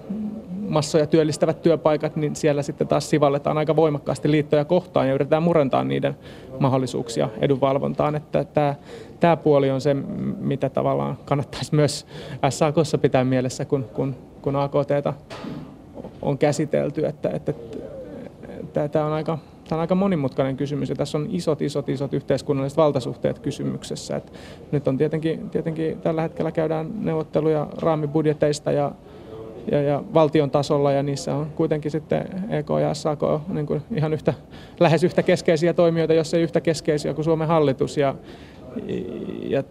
massoja 0.67 1.07
työllistävät 1.07 1.61
työpaikat, 1.61 2.15
niin 2.15 2.35
siellä 2.35 2.61
sitten 2.61 2.87
taas 2.87 3.09
sivalletaan 3.09 3.57
aika 3.57 3.75
voimakkaasti 3.75 4.31
liittoja 4.31 4.65
kohtaan 4.65 5.07
ja 5.07 5.13
yritetään 5.13 5.43
murentaa 5.43 5.83
niiden 5.83 6.17
mahdollisuuksia 6.59 7.29
edunvalvontaan. 7.39 8.15
Että 8.15 8.43
tämä, 8.43 8.75
tämä 9.19 9.37
puoli 9.37 9.71
on 9.71 9.81
se, 9.81 9.93
mitä 10.39 10.69
tavallaan 10.69 11.17
kannattaisi 11.25 11.75
myös 11.75 12.05
SAKssa 12.49 12.97
pitää 12.97 13.23
mielessä, 13.23 13.65
kun, 13.65 13.85
kun, 13.93 14.15
kun 14.41 14.55
AKTta 14.55 15.13
on 16.21 16.37
käsitelty, 16.37 17.05
että, 17.05 17.29
että, 17.29 17.53
että 18.59 18.87
tämä 18.87 19.05
on 19.05 19.13
aika 19.13 19.37
Tämä 19.71 19.77
on 19.77 19.81
aika 19.81 19.95
monimutkainen 19.95 20.57
kysymys 20.57 20.89
ja 20.89 20.95
tässä 20.95 21.17
on 21.17 21.27
isot, 21.29 21.61
isot, 21.61 21.89
isot 21.89 22.13
yhteiskunnalliset 22.13 22.77
valtasuhteet 22.77 23.39
kysymyksessä. 23.39 24.15
Et 24.15 24.33
nyt 24.71 24.87
on 24.87 24.97
tietenkin, 24.97 25.49
tietenkin 25.49 26.01
tällä 26.01 26.21
hetkellä 26.21 26.51
käydään 26.51 26.91
neuvotteluja 26.99 27.67
raamibudjeteista 27.77 28.71
ja 28.71 28.91
ja, 29.71 29.81
ja 29.81 30.03
valtion 30.13 30.51
tasolla 30.51 30.91
ja 30.91 31.03
niissä 31.03 31.35
on 31.35 31.47
kuitenkin 31.55 31.91
sitten 31.91 32.25
EK 32.49 32.67
ja 32.81 32.93
SAK 32.93 33.21
niin 33.47 33.65
kuin 33.65 33.81
ihan 33.95 34.13
yhtä, 34.13 34.33
lähes 34.79 35.03
yhtä 35.03 35.23
keskeisiä 35.23 35.73
toimijoita, 35.73 36.13
jos 36.13 36.33
ei 36.33 36.43
yhtä 36.43 36.61
keskeisiä 36.61 37.13
kuin 37.13 37.25
Suomen 37.25 37.47
hallitus. 37.47 37.97
Ja, 37.97 38.15
ja 39.43 39.63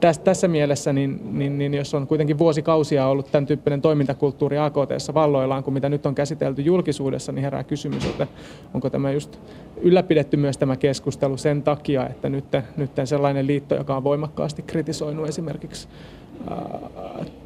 tässä, 0.00 0.48
mielessä, 0.48 0.92
niin, 0.92 1.38
niin, 1.38 1.58
niin 1.58 1.74
jos 1.74 1.94
on 1.94 2.06
kuitenkin 2.06 2.38
vuosikausia 2.38 3.06
ollut 3.06 3.32
tämän 3.32 3.46
tyyppinen 3.46 3.82
toimintakulttuuri 3.82 4.58
AKT 4.58 5.14
valloillaan 5.14 5.64
kuin 5.64 5.74
mitä 5.74 5.88
nyt 5.88 6.06
on 6.06 6.14
käsitelty 6.14 6.62
julkisuudessa, 6.62 7.32
niin 7.32 7.42
herää 7.42 7.64
kysymys, 7.64 8.04
että 8.04 8.26
onko 8.74 8.90
tämä 8.90 9.10
just 9.10 9.38
ylläpidetty 9.80 10.36
myös 10.36 10.58
tämä 10.58 10.76
keskustelu 10.76 11.36
sen 11.36 11.62
takia, 11.62 12.08
että 12.08 12.28
nyt, 12.28 12.44
nyt 12.76 12.90
sellainen 13.04 13.46
liitto, 13.46 13.74
joka 13.74 13.96
on 13.96 14.04
voimakkaasti 14.04 14.62
kritisoinut 14.62 15.28
esimerkiksi 15.28 15.88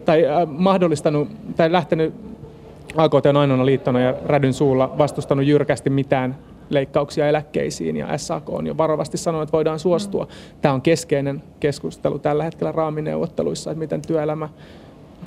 tai 0.04 0.22
mahdollistanut 0.46 1.28
tai 1.56 1.72
lähtenyt 1.72 2.14
AKT 2.96 3.26
on 3.26 3.36
ainoana 3.36 3.66
liittona 3.66 4.00
ja 4.00 4.14
Rädyn 4.24 4.52
suulla 4.52 4.94
vastustanut 4.98 5.46
jyrkästi 5.46 5.90
mitään 5.90 6.36
leikkauksia 6.70 7.28
eläkkeisiin 7.28 7.96
ja 7.96 8.18
SAK 8.18 8.50
on 8.50 8.66
jo 8.66 8.76
varovasti 8.76 9.18
sanonut, 9.18 9.42
että 9.42 9.52
voidaan 9.56 9.78
suostua. 9.78 10.28
Tämä 10.60 10.74
on 10.74 10.82
keskeinen 10.82 11.42
keskustelu 11.60 12.18
tällä 12.18 12.44
hetkellä 12.44 12.72
raamineuvotteluissa, 12.72 13.70
että 13.70 13.78
miten 13.78 14.02
työelämä 14.06 14.48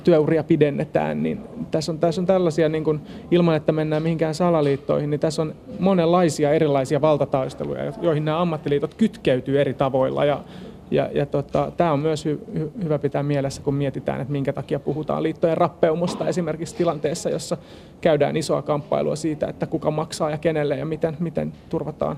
työuria 0.04 0.44
pidennetään, 0.44 1.22
niin 1.22 1.40
tässä 1.70 1.92
on, 1.92 1.98
tässä 1.98 2.20
on 2.20 2.26
tällaisia, 2.26 2.68
niin 2.68 2.84
kuin, 2.84 3.00
ilman 3.30 3.56
että 3.56 3.72
mennään 3.72 4.02
mihinkään 4.02 4.34
salaliittoihin, 4.34 5.10
niin 5.10 5.20
tässä 5.20 5.42
on 5.42 5.54
monenlaisia 5.78 6.52
erilaisia 6.52 7.00
valtataisteluja, 7.00 7.92
joihin 8.02 8.24
nämä 8.24 8.40
ammattiliitot 8.40 8.94
kytkeytyy 8.94 9.60
eri 9.60 9.74
tavoilla 9.74 10.24
ja 10.24 10.40
ja, 10.90 11.10
ja 11.14 11.26
tota, 11.26 11.72
tämä 11.76 11.92
on 11.92 12.00
myös 12.00 12.24
hy, 12.24 12.40
hy, 12.54 12.72
hyvä 12.84 12.98
pitää 12.98 13.22
mielessä, 13.22 13.62
kun 13.62 13.74
mietitään, 13.74 14.20
että 14.20 14.32
minkä 14.32 14.52
takia 14.52 14.80
puhutaan 14.80 15.22
liittojen 15.22 15.56
rappeumosta 15.56 16.28
esimerkiksi 16.28 16.76
tilanteessa, 16.76 17.30
jossa 17.30 17.56
käydään 18.00 18.36
isoa 18.36 18.62
kamppailua 18.62 19.16
siitä, 19.16 19.46
että 19.46 19.66
kuka 19.66 19.90
maksaa 19.90 20.30
ja 20.30 20.38
kenelle 20.38 20.76
ja 20.76 20.86
miten, 20.86 21.16
miten 21.20 21.52
turvataan 21.68 22.16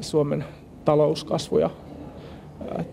Suomen 0.00 0.44
talouskasvu 0.84 1.58
ja 1.58 1.70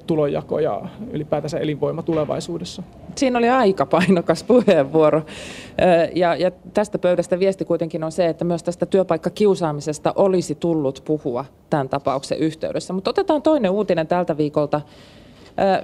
tulonjako 0.08 0.60
ja 0.60 0.82
ylipäätänsä 1.12 1.60
elinvoima 1.60 2.04
tulevaisuudessa. 2.04 2.84
Siinä 3.16 3.40
oli 3.40 3.50
aika 3.50 3.86
painokas 3.86 4.44
puheenvuoro. 4.44 5.22
Ja, 6.16 6.36
ja 6.36 6.52
tästä 6.74 7.00
pöydästä 7.00 7.40
viesti 7.40 7.66
kuitenkin 7.66 8.04
on 8.04 8.12
se, 8.12 8.28
että 8.28 8.46
myös 8.46 8.64
tästä 8.64 8.86
työpaikkakiusaamisesta 8.86 10.14
olisi 10.16 10.56
tullut 10.56 11.02
puhua 11.06 11.46
tämän 11.70 11.90
tapauksen 11.90 12.38
yhteydessä. 12.38 12.94
Mutta 12.94 13.10
otetaan 13.10 13.42
toinen 13.42 13.72
uutinen 13.72 14.08
tältä 14.08 14.38
viikolta. 14.38 14.82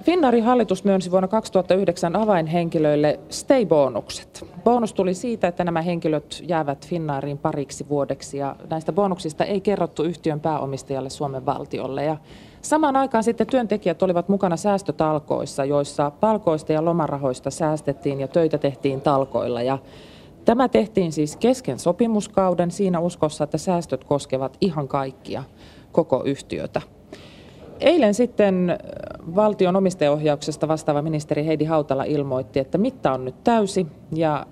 Finnaarin 0.01 0.43
hallitus 0.43 0.83
myönsi 0.83 1.11
vuonna 1.11 1.27
2009 1.27 2.15
avainhenkilöille 2.15 3.19
stay-bonukset. 3.29 4.45
Bonus 4.63 4.93
tuli 4.93 5.13
siitä, 5.13 5.47
että 5.47 5.63
nämä 5.63 5.81
henkilöt 5.81 6.43
jäävät 6.47 6.87
Finnaariin 6.87 7.37
pariksi 7.37 7.85
vuodeksi 7.89 8.37
ja 8.37 8.55
näistä 8.69 8.93
bonuksista 8.93 9.45
ei 9.45 9.61
kerrottu 9.61 10.03
yhtiön 10.03 10.39
pääomistajalle 10.39 11.09
Suomen 11.09 11.45
valtiolle. 11.45 12.03
Ja 12.03 12.17
Samaan 12.65 12.95
aikaan 12.95 13.23
sitten 13.23 13.47
työntekijät 13.47 14.03
olivat 14.03 14.29
mukana 14.29 14.57
säästötalkoissa, 14.57 15.65
joissa 15.65 16.11
palkoista 16.11 16.73
ja 16.73 16.85
lomarahoista 16.85 17.51
säästettiin 17.51 18.19
ja 18.19 18.27
töitä 18.27 18.57
tehtiin 18.57 19.01
talkoilla. 19.01 19.61
Ja 19.61 19.77
Tämä 20.45 20.69
tehtiin 20.69 21.11
siis 21.11 21.35
kesken 21.35 21.79
sopimuskauden 21.79 22.71
siinä 22.71 22.99
uskossa, 22.99 23.43
että 23.43 23.57
säästöt 23.57 24.03
koskevat 24.03 24.57
ihan 24.61 24.87
kaikkia 24.87 25.43
koko 25.91 26.23
yhtiötä. 26.25 26.81
Eilen 27.79 28.13
sitten 28.13 28.77
valtion 29.35 29.75
omistajaohjauksesta 29.75 30.67
vastaava 30.67 31.01
ministeri 31.01 31.45
Heidi 31.45 31.65
Hautala 31.65 32.03
ilmoitti, 32.03 32.59
että 32.59 32.77
mitta 32.77 33.11
on 33.11 33.25
nyt 33.25 33.43
täysi 33.43 33.87
ja 34.11 34.45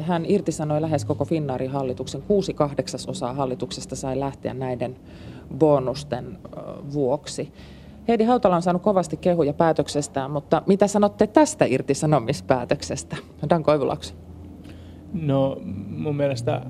hän 0.00 0.24
irtisanoi 0.26 0.80
lähes 0.80 1.04
koko 1.04 1.24
Finnaarin 1.24 1.70
hallituksen. 1.70 2.22
Kuusi 2.22 2.54
kahdeksasosaa 2.54 3.34
hallituksesta 3.34 3.96
sai 3.96 4.20
lähteä 4.20 4.54
näiden 4.54 4.96
bonusten 5.58 6.38
vuoksi. 6.92 7.52
Heidi 8.08 8.24
Hautala 8.24 8.56
on 8.56 8.62
saanut 8.62 8.82
kovasti 8.82 9.16
kehuja 9.16 9.52
päätöksestään, 9.52 10.30
mutta 10.30 10.62
mitä 10.66 10.86
sanotte 10.86 11.26
tästä 11.26 11.64
irtisanomispäätöksestä? 11.64 13.16
Dan 13.50 13.62
Koivulaks. 13.62 14.14
No 15.12 15.56
mun 15.88 16.16
mielestä 16.16 16.54
äh, 16.54 16.62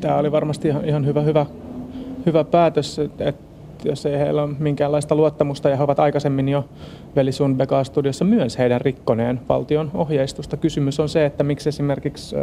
tämä 0.00 0.16
oli 0.16 0.32
varmasti 0.32 0.68
ihan, 0.68 0.84
ihan 0.84 1.06
hyvä, 1.06 1.22
hyvä, 1.22 1.46
hyvä 2.26 2.44
päätös, 2.44 2.98
että 2.98 3.47
jos 3.84 4.06
ei 4.06 4.18
heillä 4.18 4.42
ole 4.42 4.54
minkäänlaista 4.58 5.14
luottamusta 5.14 5.68
ja 5.68 5.76
he 5.76 5.82
ovat 5.82 5.98
aikaisemmin 5.98 6.48
jo 6.48 6.64
Veli 7.16 7.32
Sundbeka 7.32 7.84
studiossa 7.84 8.24
myös 8.24 8.58
heidän 8.58 8.80
rikkoneen 8.80 9.40
valtion 9.48 9.90
ohjeistusta. 9.94 10.56
Kysymys 10.56 11.00
on 11.00 11.08
se, 11.08 11.26
että 11.26 11.44
miksi 11.44 11.68
esimerkiksi 11.68 12.36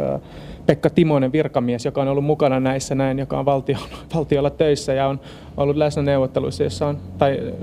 Pekka 0.66 0.90
Timonen 0.90 1.32
virkamies, 1.32 1.84
joka 1.84 2.02
on 2.02 2.08
ollut 2.08 2.24
mukana 2.24 2.60
näissä 2.60 2.94
näin, 2.94 3.18
joka 3.18 3.38
on 3.38 3.44
valtio, 3.44 3.76
valtiolla 4.14 4.50
töissä 4.50 4.92
ja 4.92 5.06
on 5.06 5.20
ollut 5.56 5.76
läsnä 5.76 6.02
neuvotteluissa, 6.02 6.62
jossa 6.62 6.86
on, 6.86 6.98
tai 7.18 7.54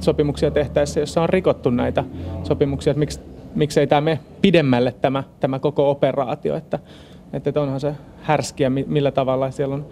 sopimuksia 0.00 0.50
tehtäessä, 0.50 1.00
jossa 1.00 1.22
on 1.22 1.28
rikottu 1.28 1.70
näitä 1.70 2.04
sopimuksia, 2.42 2.90
että 2.90 2.98
miksi, 2.98 3.20
miksei 3.54 3.86
tämä 3.86 4.00
me 4.00 4.18
pidemmälle 4.42 4.94
tämä, 5.00 5.24
tämä 5.40 5.58
koko 5.58 5.90
operaatio, 5.90 6.56
että, 6.56 6.78
että 7.32 7.60
onhan 7.60 7.80
se 7.80 7.94
härskiä, 8.22 8.70
millä 8.70 9.10
tavalla 9.10 9.50
siellä 9.50 9.74
on 9.74 9.86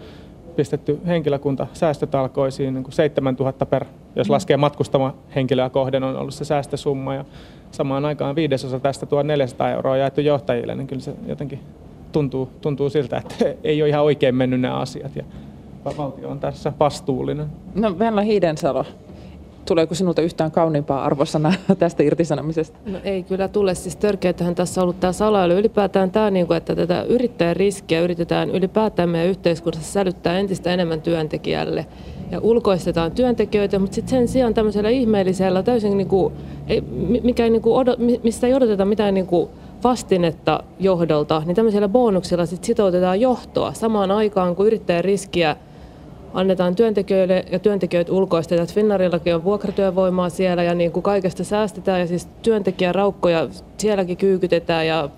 pistetty 0.56 1.00
henkilökunta 1.06 1.66
säästötalkoisiin, 1.72 2.74
niin 2.74 2.84
kuin 2.84 2.92
7000 2.92 3.66
per, 3.66 3.84
jos 4.16 4.28
mm. 4.28 4.32
laskee 4.32 4.56
matkustama 4.56 5.14
henkilöä 5.34 5.70
kohden, 5.70 6.04
on 6.04 6.16
ollut 6.16 6.34
se 6.34 6.44
säästösumma. 6.44 7.14
Ja 7.14 7.24
samaan 7.70 8.04
aikaan 8.04 8.36
viidesosa 8.36 8.80
tästä 8.80 9.06
1400 9.06 9.70
euroa 9.70 9.96
jaettu 9.96 10.20
johtajille, 10.20 10.74
niin 10.74 10.86
kyllä 10.86 11.02
se 11.02 11.12
jotenkin 11.26 11.60
tuntuu, 12.12 12.48
tuntuu 12.60 12.90
siltä, 12.90 13.16
että 13.16 13.34
ei 13.64 13.82
ole 13.82 13.88
ihan 13.88 14.02
oikein 14.02 14.34
mennyt 14.34 14.60
nämä 14.60 14.74
asiat. 14.74 15.16
Ja 15.16 15.24
valtio 15.98 16.28
on 16.28 16.40
tässä 16.40 16.72
vastuullinen. 16.80 17.46
No 17.74 17.98
Venla 17.98 18.20
Hiidensalo, 18.20 18.84
Tuleeko 19.66 19.94
sinulta 19.94 20.22
yhtään 20.22 20.50
kauniimpaa 20.50 21.04
arvosana 21.04 21.52
tästä 21.78 22.02
irtisanomisesta? 22.02 22.78
No 22.86 22.98
ei 23.04 23.22
kyllä 23.22 23.48
tule. 23.48 23.74
Siis 23.74 23.96
törkeätähän 23.96 24.54
tässä 24.54 24.80
on 24.80 24.82
ollut 24.82 25.00
tämä 25.00 25.12
salailu. 25.12 25.52
Ylipäätään 25.52 26.10
tämä, 26.10 26.30
niin 26.30 26.46
kuin, 26.46 26.56
että 26.56 26.76
tätä 26.76 27.02
yrittäjän 27.02 27.56
riskiä 27.56 28.00
yritetään 28.00 28.50
ylipäätään 28.50 29.08
meidän 29.08 29.28
yhteiskunnassa 29.28 29.92
sälyttää 29.92 30.38
entistä 30.38 30.72
enemmän 30.72 31.02
työntekijälle. 31.02 31.86
Ja 32.30 32.40
ulkoistetaan 32.40 33.12
työntekijöitä, 33.12 33.78
mutta 33.78 33.94
sitten 33.94 34.10
sen 34.10 34.28
sijaan 34.28 34.54
tämmöisellä 34.54 34.88
ihmeellisellä, 34.88 35.62
täysin 35.62 35.96
niin 35.96 36.08
kuin, 36.08 36.34
ei, 36.68 36.80
mikä 37.22 37.44
ei, 37.44 37.50
niin 37.50 37.62
kuin 37.62 37.86
mistä 38.22 38.46
ei 38.46 38.54
odoteta 38.54 38.84
mitään 38.84 39.14
niin 39.14 39.26
kuin 39.26 39.48
vastinetta 39.84 40.62
johdolta, 40.80 41.42
niin 41.46 41.54
tämmöisellä 41.54 41.88
bonuksella 41.88 42.46
sit 42.46 42.64
sitoutetaan 42.64 43.20
johtoa 43.20 43.72
samaan 43.72 44.10
aikaan, 44.10 44.56
kun 44.56 44.66
yrittäjän 44.66 45.04
riskiä 45.04 45.56
annetaan 46.36 46.76
työntekijöille 46.76 47.44
ja 47.52 47.58
työntekijöitä 47.58 48.12
ulkoistetaan. 48.12 48.68
Finnarillakin 48.68 49.34
on 49.34 49.44
vuokratyövoimaa 49.44 50.28
siellä 50.28 50.62
ja 50.62 50.74
niin 50.74 50.92
kuin 50.92 51.02
kaikesta 51.02 51.44
säästetään 51.44 52.00
ja 52.00 52.06
siis 52.06 52.28
työntekijäraukkoja 52.42 53.48
sielläkin 53.78 54.16
kyykytetään 54.16 54.86
ja 54.86 55.08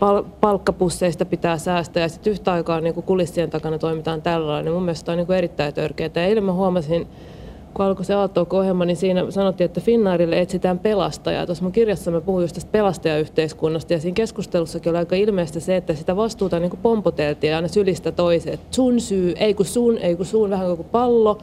pal- 0.00 0.24
palkkapusseista 0.40 1.24
pitää 1.24 1.58
säästää 1.58 2.02
ja 2.02 2.08
sitten 2.08 2.30
yhtä 2.30 2.52
aikaa 2.52 2.80
niin 2.80 2.94
kuin 2.94 3.04
kulissien 3.04 3.50
takana 3.50 3.78
toimitaan 3.78 4.22
tällainen. 4.22 4.72
Mun 4.72 4.82
mielestä 4.82 5.12
on 5.12 5.18
niin 5.18 5.26
kuin 5.26 5.38
erittäin 5.38 5.74
törkeää. 5.74 6.10
Eilen 6.16 6.44
mä 6.44 6.52
huomasin 6.52 7.06
kun 7.74 7.84
alkoi 7.84 8.04
se 8.04 8.14
Aalto-ohjelma, 8.14 8.84
niin 8.84 8.96
siinä 8.96 9.30
sanottiin, 9.30 9.64
että 9.64 9.80
Finnaarille 9.80 10.40
etsitään 10.40 10.78
pelastajaa. 10.78 11.46
Tuossa 11.46 11.64
mun 11.64 11.72
kirjassa 11.72 12.10
mä 12.10 12.20
puhuin 12.20 12.42
just 12.42 12.54
tästä 12.54 12.70
pelastajayhteiskunnasta, 12.72 13.92
ja 13.92 14.00
siinä 14.00 14.14
keskustelussakin 14.14 14.90
oli 14.90 14.98
aika 14.98 15.16
ilmeistä 15.16 15.60
se, 15.60 15.76
että 15.76 15.94
sitä 15.94 16.16
vastuuta 16.16 16.58
niin 16.58 16.70
kuin 16.70 16.80
pompoteltiin 16.82 17.54
aina 17.54 17.68
sylistä 17.68 18.12
toiseen. 18.12 18.54
Että 18.54 18.66
sun 18.70 19.00
syy, 19.00 19.34
ei 19.36 19.54
kun 19.54 19.66
sun, 19.66 19.98
ei 19.98 20.16
kun 20.16 20.26
sun, 20.26 20.50
vähän 20.50 20.76
kuin 20.76 20.88
pallo. 20.92 21.38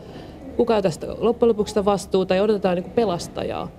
Kuka 0.58 0.82
tästä 0.82 1.08
loppujen 1.18 1.50
lopuksi 1.50 1.72
sitä 1.72 1.86
vastuuta, 1.86 2.36
ja 2.36 2.44
odotetaan 2.44 2.76
niin 2.76 2.84
kuin 2.84 2.94
pelastajaa. 2.94 3.70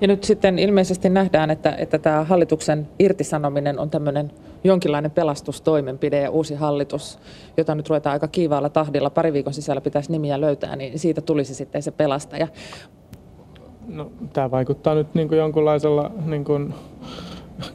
Ja 0.00 0.08
nyt 0.08 0.24
sitten 0.24 0.58
ilmeisesti 0.58 1.08
nähdään, 1.08 1.50
että, 1.50 1.74
että 1.78 1.98
tämä 1.98 2.24
hallituksen 2.24 2.88
irtisanominen 2.98 3.78
on 3.78 3.90
tämmöinen 3.90 4.30
jonkinlainen 4.64 5.10
pelastustoimenpide 5.10 6.20
ja 6.20 6.30
uusi 6.30 6.54
hallitus, 6.54 7.18
jota 7.56 7.74
nyt 7.74 7.88
ruvetaan 7.88 8.12
aika 8.12 8.28
kiivaalla 8.28 8.68
tahdilla, 8.68 9.10
pari 9.10 9.32
viikon 9.32 9.54
sisällä 9.54 9.80
pitäisi 9.80 10.12
nimiä 10.12 10.40
löytää, 10.40 10.76
niin 10.76 10.98
siitä 10.98 11.20
tulisi 11.20 11.54
sitten 11.54 11.82
se 11.82 11.90
pelastaja. 11.90 12.48
No, 13.88 14.10
tämä 14.32 14.50
vaikuttaa 14.50 14.94
nyt 14.94 15.14
niin 15.14 15.28
kuin 15.28 15.38
jonkunlaisella 15.38 16.10
niin 16.26 16.44
kuin, 16.44 16.74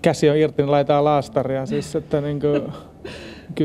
käsi 0.02 0.30
on 0.30 0.38
irti, 0.38 0.62
niin 0.62 0.72
laitetaan 0.72 1.04
laastaria. 1.04 1.66
Siis, 1.66 1.96
että 1.96 2.22
niin 2.22 2.40
kuin, 2.40 2.62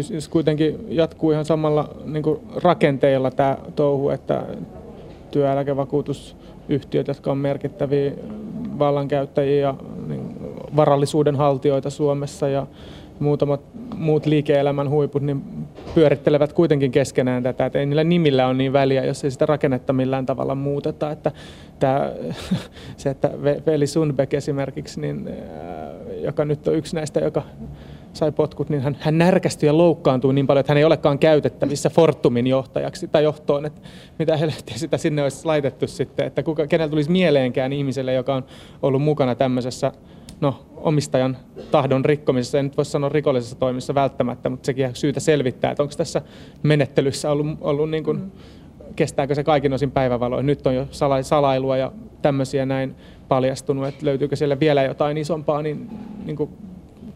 siis 0.01 0.29
kuitenkin 0.29 0.87
jatkuu 0.89 1.31
ihan 1.31 1.45
samalla 1.45 1.97
niin 2.05 2.23
kuin 2.23 2.41
rakenteilla 2.63 3.31
tämä 3.31 3.59
touhu, 3.77 4.11
että 4.11 4.47
työeläkevakuutusyhtiöt, 5.31 7.09
jotka 7.09 7.31
on 7.31 7.39
merkittäviä 7.39 8.13
vallankäyttäjiä 8.79 9.61
ja 9.61 9.75
niin, 10.07 10.37
varallisuuden 10.77 11.37
haltijoita 11.37 11.91
Suomessa 11.91 12.49
ja 12.49 12.67
muutamat 13.19 13.61
muut 13.95 14.27
liike-elämän 14.27 14.91
huiput 14.91 15.23
niin 15.23 15.43
pyörittelevät 15.95 16.53
kuitenkin 16.53 16.93
keskenään 16.93 17.43
tätä, 17.43 17.67
että 17.67 17.79
ei 17.79 17.87
niillä 17.87 18.05
nimillä 18.05 18.47
ole 18.47 18.55
niin 18.55 18.73
väliä, 18.73 19.05
jos 19.05 19.25
ei 19.25 19.31
sitä 19.31 19.47
rakennetta 19.47 19.93
millään 19.93 20.27
tavalla 20.27 20.55
muuteta. 20.55 21.11
Että 21.11 21.33
tämä, 21.79 22.13
se, 22.97 23.11
että 23.11 23.31
Veli 23.67 23.87
Sundbeck 23.87 24.35
esimerkiksi, 24.35 25.01
niin, 25.01 25.31
joka 26.25 26.45
nyt 26.45 26.69
on 26.69 26.75
yksi 26.75 26.95
näistä, 26.95 27.21
joka 27.21 27.43
sai 28.17 28.33
potkut, 28.33 28.69
niin 28.69 28.83
hän, 28.83 28.97
hän 29.01 29.19
närkästyi 29.19 29.67
ja 29.67 29.79
loukkaantui 29.79 30.35
niin 30.35 30.47
paljon, 30.47 30.61
että 30.61 30.71
hän 30.71 30.79
ei 30.79 30.85
olekaan 30.85 31.19
käytettävissä 31.19 31.91
Fortumin 31.91 32.47
johtajaksi 32.47 33.09
tai 33.09 33.25
johtoon, 33.25 33.67
että 33.67 33.81
mitä 34.19 34.37
helvettiä 34.37 34.77
sitä 34.77 34.97
sinne 34.97 35.23
olisi 35.23 35.47
laitettu 35.47 35.87
sitten, 35.87 36.27
että 36.27 36.43
kuka, 36.43 36.67
kenellä 36.67 36.91
tulisi 36.91 37.11
mieleenkään 37.11 37.73
ihmiselle, 37.73 38.13
joka 38.13 38.35
on 38.35 38.45
ollut 38.83 39.03
mukana 39.03 39.35
tämmöisessä 39.35 39.93
no, 40.41 40.67
omistajan 40.77 41.37
tahdon 41.71 42.05
rikkomisessa, 42.05 42.59
en 42.59 42.65
nyt 42.65 42.77
voi 42.77 42.85
sanoa 42.85 43.09
rikollisessa 43.09 43.57
toimissa 43.57 43.95
välttämättä, 43.95 44.49
mutta 44.49 44.67
sekin 44.67 44.87
on 44.87 44.95
syytä 44.95 45.21
selvittää, 45.21 45.71
että 45.71 45.83
onko 45.83 45.95
tässä 45.97 46.23
menettelyssä 46.63 47.31
ollut, 47.31 47.47
ollut 47.61 47.91
niin 47.91 48.05
kuin, 48.05 48.33
kestääkö 48.97 49.35
se 49.35 49.45
kaikin 49.45 49.73
osin 49.73 49.91
päivävaloa. 49.91 50.43
Nyt 50.43 50.67
on 50.67 50.75
jo 50.75 50.87
sala, 50.91 51.23
salailua 51.23 51.77
ja 51.77 51.93
tämmöisiä 52.23 52.67
näin 52.67 52.95
paljastunut, 53.29 53.87
että 53.87 54.07
löytyykö 54.07 54.37
siellä 54.37 54.61
vielä 54.61 54.83
jotain 54.83 55.19
isompaa, 55.19 55.63
niin, 55.63 55.91
niin 56.25 56.37
kuin 56.37 56.51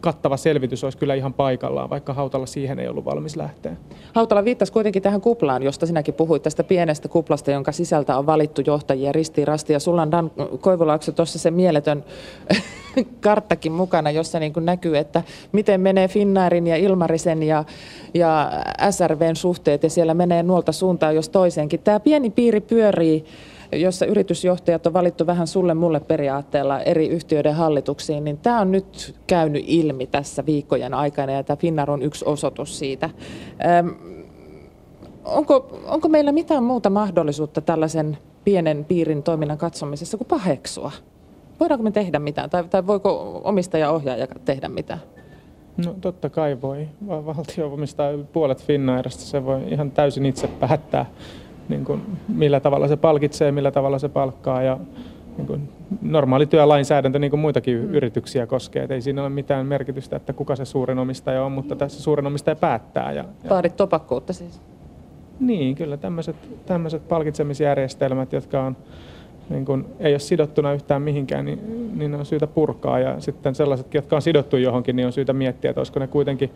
kattava 0.01 0.37
selvitys 0.37 0.83
olisi 0.83 0.97
kyllä 0.97 1.15
ihan 1.15 1.33
paikallaan, 1.33 1.89
vaikka 1.89 2.13
Hautala 2.13 2.45
siihen 2.45 2.79
ei 2.79 2.87
ollut 2.87 3.05
valmis 3.05 3.35
lähteä. 3.35 3.75
Hautala 4.13 4.45
viittasi 4.45 4.73
kuitenkin 4.73 5.01
tähän 5.01 5.21
kuplaan, 5.21 5.63
josta 5.63 5.85
sinäkin 5.85 6.13
puhuit, 6.13 6.43
tästä 6.43 6.63
pienestä 6.63 7.07
kuplasta, 7.07 7.51
jonka 7.51 7.71
sisältä 7.71 8.17
on 8.17 8.25
valittu 8.25 8.61
johtajia 8.65 9.11
ristiin 9.11 9.47
rasti. 9.47 9.73
Ja 9.73 9.79
sulla 9.79 10.01
on 10.01 10.11
Dan 10.11 10.31
Koivulaakso 10.59 11.11
tuossa 11.11 11.39
se 11.39 11.51
mieletön 11.51 12.03
karttakin 13.21 13.71
mukana, 13.71 14.11
jossa 14.11 14.39
niin 14.39 14.53
kuin 14.53 14.65
näkyy, 14.65 14.97
että 14.97 15.23
miten 15.51 15.81
menee 15.81 16.07
Finnairin 16.07 16.67
ja 16.67 16.75
Ilmarisen 16.75 17.43
ja, 17.43 17.63
ja 18.13 18.51
SRVn 18.91 19.35
suhteet, 19.35 19.83
ja 19.83 19.89
siellä 19.89 20.13
menee 20.13 20.43
nuolta 20.43 20.71
suuntaan 20.71 21.15
jos 21.15 21.29
toiseenkin. 21.29 21.79
Tämä 21.79 21.99
pieni 21.99 22.29
piiri 22.29 22.61
pyörii 22.61 23.25
jossa 23.71 24.05
yritysjohtajat 24.05 24.87
on 24.87 24.93
valittu 24.93 25.27
vähän 25.27 25.47
sulle 25.47 25.73
mulle 25.73 25.99
periaatteella 25.99 26.81
eri 26.81 27.07
yhtiöiden 27.07 27.55
hallituksiin, 27.55 28.23
niin 28.23 28.37
tämä 28.37 28.61
on 28.61 28.71
nyt 28.71 29.15
käynyt 29.27 29.63
ilmi 29.67 30.07
tässä 30.07 30.45
viikkojen 30.45 30.93
aikana 30.93 31.31
ja 31.31 31.43
tämä 31.43 31.57
Finnar 31.57 31.91
on 31.91 32.01
yksi 32.01 32.25
osoitus 32.25 32.79
siitä. 32.79 33.09
Onko, 35.25 35.79
onko 35.87 36.09
meillä 36.09 36.31
mitään 36.31 36.63
muuta 36.63 36.89
mahdollisuutta 36.89 37.61
tällaisen 37.61 38.17
pienen 38.43 38.85
piirin 38.85 39.23
toiminnan 39.23 39.57
katsomisessa 39.57 40.17
kuin 40.17 40.27
paheksua? 40.27 40.91
Voidaanko 41.59 41.83
me 41.83 41.91
tehdä 41.91 42.19
mitään 42.19 42.49
tai, 42.49 42.63
tai 42.63 42.87
voiko 42.87 43.41
omistaja-ohjaaja 43.43 44.27
tehdä 44.45 44.69
mitään? 44.69 44.99
No 45.85 45.95
totta 46.01 46.29
kai 46.29 46.61
voi. 46.61 46.87
Valtio 47.07 47.73
omistaa 47.73 48.11
puolet 48.33 48.63
Finnairasta, 48.63 49.23
se 49.23 49.45
voi 49.45 49.61
ihan 49.67 49.91
täysin 49.91 50.25
itse 50.25 50.47
päättää 50.47 51.05
niin 51.71 51.85
kuin, 51.85 52.01
millä 52.27 52.59
tavalla 52.59 52.87
se 52.87 52.97
palkitsee, 52.97 53.51
millä 53.51 53.71
tavalla 53.71 53.99
se 53.99 54.09
palkkaa 54.09 54.61
ja 54.61 54.77
niin 55.37 55.47
kuin, 55.47 55.69
normaali 56.01 56.45
työlainsäädäntö 56.45 57.19
niin 57.19 57.29
kuin 57.29 57.39
muitakin 57.39 57.77
mm. 57.77 57.93
yrityksiä 57.93 58.47
koskee. 58.47 58.83
Et 58.83 58.91
ei 58.91 59.01
siinä 59.01 59.21
ole 59.21 59.29
mitään 59.29 59.65
merkitystä, 59.65 60.15
että 60.15 60.33
kuka 60.33 60.55
se 60.55 60.65
suurin 60.65 60.99
omistaja 60.99 61.43
on, 61.43 61.51
mutta 61.51 61.75
tässä 61.75 62.01
suurin 62.01 62.27
omistaja 62.27 62.55
päättää. 62.55 63.11
Ja, 63.11 63.25
ja... 63.43 63.49
Vaadit 63.49 63.75
topakkuutta 63.75 64.33
siis? 64.33 64.61
Niin, 65.39 65.75
kyllä 65.75 65.97
tämmöiset, 65.97 66.35
tämmöiset 66.65 67.07
palkitsemisjärjestelmät, 67.07 68.33
jotka 68.33 68.63
on 68.63 68.77
niin 69.51 69.65
kun 69.65 69.85
ei 69.99 70.13
ole 70.13 70.19
sidottuna 70.19 70.73
yhtään 70.73 71.01
mihinkään, 71.01 71.45
niin, 71.45 71.91
niin 71.99 72.15
on 72.15 72.25
syytä 72.25 72.47
purkaa. 72.47 72.99
Ja 72.99 73.19
sitten 73.19 73.55
sellaiset, 73.55 73.93
jotka 73.93 74.15
on 74.15 74.21
sidottu 74.21 74.57
johonkin, 74.57 74.95
niin 74.95 75.05
on 75.05 75.13
syytä 75.13 75.33
miettiä, 75.33 75.69
että 75.69 75.79
olisiko 75.79 75.99
ne 75.99 76.07
kuitenkin 76.07 76.51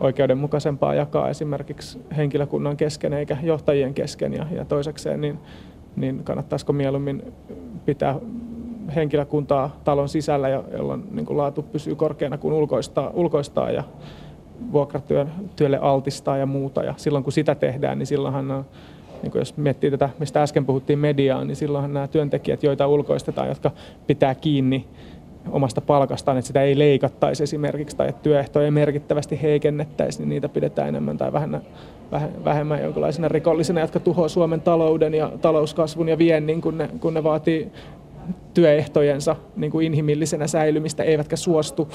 oikeudenmukaisempaa 0.00 0.94
jakaa 0.94 1.28
esimerkiksi 1.28 1.98
henkilökunnan 2.16 2.76
kesken 2.76 3.12
eikä 3.12 3.36
johtajien 3.42 3.94
kesken. 3.94 4.32
Ja, 4.34 4.46
ja 4.50 4.64
toisekseen, 4.64 5.20
niin, 5.20 5.38
niin 5.96 6.24
kannattaisiko 6.24 6.72
mieluummin 6.72 7.22
pitää 7.84 8.18
henkilökuntaa 8.94 9.80
talon 9.84 10.08
sisällä, 10.08 10.48
jolloin 10.48 11.04
niin 11.10 11.26
kuin 11.26 11.36
laatu 11.36 11.62
pysyy 11.62 11.94
korkeana, 11.94 12.38
kun 12.38 12.52
ulkoistaa, 12.52 13.10
ulkoistaa 13.14 13.70
ja 13.70 13.84
vuokratyölle 14.72 15.78
altistaa 15.80 16.36
ja 16.36 16.46
muuta. 16.46 16.82
Ja 16.82 16.94
silloin 16.96 17.24
kun 17.24 17.32
sitä 17.32 17.54
tehdään, 17.54 17.98
niin 17.98 18.06
silloinhan 18.06 18.64
niin 19.22 19.32
kuin 19.32 19.40
jos 19.40 19.56
miettii 19.56 19.90
tätä, 19.90 20.10
mistä 20.18 20.42
äsken 20.42 20.66
puhuttiin 20.66 20.98
mediaa, 20.98 21.44
niin 21.44 21.56
silloinhan 21.56 21.94
nämä 21.94 22.08
työntekijät, 22.08 22.62
joita 22.62 22.86
ulkoistetaan, 22.86 23.48
jotka 23.48 23.70
pitää 24.06 24.34
kiinni 24.34 24.86
omasta 25.50 25.80
palkastaan, 25.80 26.38
että 26.38 26.46
sitä 26.46 26.62
ei 26.62 26.78
leikattaisi 26.78 27.42
esimerkiksi 27.42 27.96
tai 27.96 28.08
että 28.08 28.22
työehtoja 28.22 28.72
merkittävästi 28.72 29.42
heikennettäisi, 29.42 30.18
niin 30.18 30.28
niitä 30.28 30.48
pidetään 30.48 30.88
enemmän 30.88 31.18
tai 31.18 31.32
vähemmän, 31.32 31.62
vähemmän 32.44 32.82
jonkinlaisena 32.82 33.28
rikollisena, 33.28 33.80
jotka 33.80 34.00
tuhoaa 34.00 34.28
Suomen 34.28 34.60
talouden 34.60 35.14
ja 35.14 35.32
talouskasvun 35.40 36.08
ja 36.08 36.18
viennin, 36.18 36.60
kun 36.60 36.78
ne, 36.78 36.88
kun 37.00 37.14
ne 37.14 37.24
vaatii 37.24 37.72
työehtojensa 38.54 39.36
niin 39.56 39.70
kuin 39.70 39.86
inhimillisenä 39.86 40.46
säilymistä, 40.46 41.02
eivätkä 41.02 41.36
suostu 41.36 41.88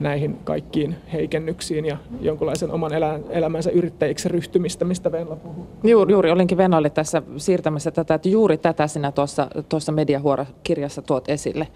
näihin 0.00 0.38
kaikkiin 0.44 0.94
heikennyksiin 1.12 1.84
ja 1.84 1.96
jonkunlaisen 2.20 2.70
oman 2.70 2.92
elämänsä 3.30 3.70
yrittäjiksi 3.70 4.28
ryhtymistä, 4.28 4.84
mistä 4.84 5.12
Venla 5.12 5.36
puhuu. 5.36 5.66
Juuri, 5.84 6.12
juuri 6.12 6.30
olinkin 6.30 6.58
Venlalle 6.58 6.90
tässä 6.90 7.22
siirtämässä 7.36 7.90
tätä, 7.90 8.14
että 8.14 8.28
juuri 8.28 8.58
tätä 8.58 8.86
sinä 8.86 9.12
tuossa, 9.12 9.48
tuossa 9.68 9.92
Mediahuora-kirjassa 9.92 11.02
tuot 11.02 11.28
esille, 11.28 11.68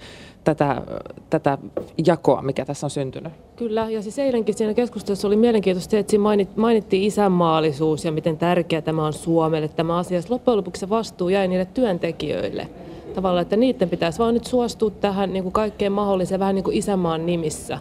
tätä, 0.45 0.83
tätä 1.31 1.59
jakoa, 2.07 2.42
mikä 2.42 2.64
tässä 2.64 2.87
on 2.87 2.90
syntynyt. 2.90 3.33
Kyllä, 3.57 3.90
ja 3.90 4.02
siis 4.02 4.19
eilenkin 4.19 4.54
siinä 4.54 4.75
keskustelussa 4.75 5.28
oli 5.28 5.37
mielenkiintoista, 5.37 5.97
että 5.97 6.11
siinä 6.11 6.47
mainittiin 6.57 7.02
isänmaallisuus 7.02 8.04
ja 8.04 8.12
miten 8.12 8.38
tärkeä 8.38 8.83
tämä 8.83 9.07
on 9.07 9.12
Suomelle 9.12 9.69
tämä 9.69 9.99
asia. 9.99 10.21
Loppujen 10.28 10.57
lopuksi 10.57 10.81
se 10.81 10.88
vastuu 10.88 11.28
jäi 11.28 11.49
niille 11.49 11.64
työntekijöille 11.64 12.69
tavallaan, 13.12 13.42
että 13.42 13.57
niiden 13.57 13.90
pitäisi 13.90 14.19
vaan 14.19 14.35
nyt 14.35 14.45
suostua 14.45 14.90
tähän 14.90 15.33
niin 15.33 15.42
kuin 15.42 15.52
kaikkeen 15.52 15.92
mahdolliseen 15.92 16.40
vähän 16.40 16.54
niin 16.54 16.64
kuin 16.64 16.76
isänmaan 16.76 17.26
nimissä. 17.26 17.78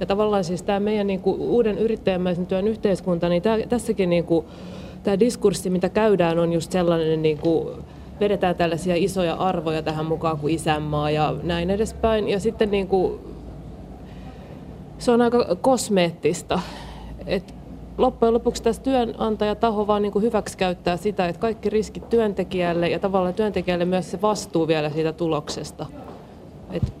Ja 0.00 0.06
tavallaan 0.06 0.44
siis 0.44 0.62
tämä 0.62 0.80
meidän 0.80 1.06
niin 1.06 1.20
kuin 1.20 1.40
uuden 1.40 1.78
yrittäjämäisen 1.78 2.46
työn 2.46 2.68
yhteiskunta, 2.68 3.28
niin 3.28 3.42
tämä, 3.42 3.58
tässäkin 3.68 4.10
niin 4.10 4.24
kuin, 4.24 4.46
tämä 5.02 5.20
diskurssi, 5.20 5.70
mitä 5.70 5.88
käydään, 5.88 6.38
on 6.38 6.52
just 6.52 6.72
sellainen, 6.72 7.22
niin 7.22 7.38
kuin, 7.38 7.68
vedetään 8.20 8.56
tällaisia 8.56 8.94
isoja 8.96 9.34
arvoja 9.34 9.82
tähän 9.82 10.06
mukaan 10.06 10.38
kuin 10.38 10.54
isänmaa 10.54 11.10
ja 11.10 11.34
näin 11.42 11.70
edespäin. 11.70 12.28
Ja 12.28 12.40
sitten 12.40 12.70
niin 12.70 12.88
kuin, 12.88 13.20
se 14.98 15.10
on 15.10 15.22
aika 15.22 15.56
kosmeettista. 15.60 16.60
että 17.26 17.53
loppujen 17.98 18.34
lopuksi 18.34 18.62
tässä 18.62 18.82
työnantajataho 18.82 19.86
vaan 19.86 20.02
niin 20.02 20.12
kuin 20.12 20.22
hyväksikäyttää 20.22 20.96
sitä, 20.96 21.28
että 21.28 21.40
kaikki 21.40 21.70
riskit 21.70 22.08
työntekijälle 22.08 22.88
ja 22.88 22.98
tavallaan 22.98 23.34
työntekijälle 23.34 23.84
myös 23.84 24.10
se 24.10 24.22
vastuu 24.22 24.68
vielä 24.68 24.90
siitä 24.90 25.12
tuloksesta. 25.12 25.86
Et... 26.70 26.92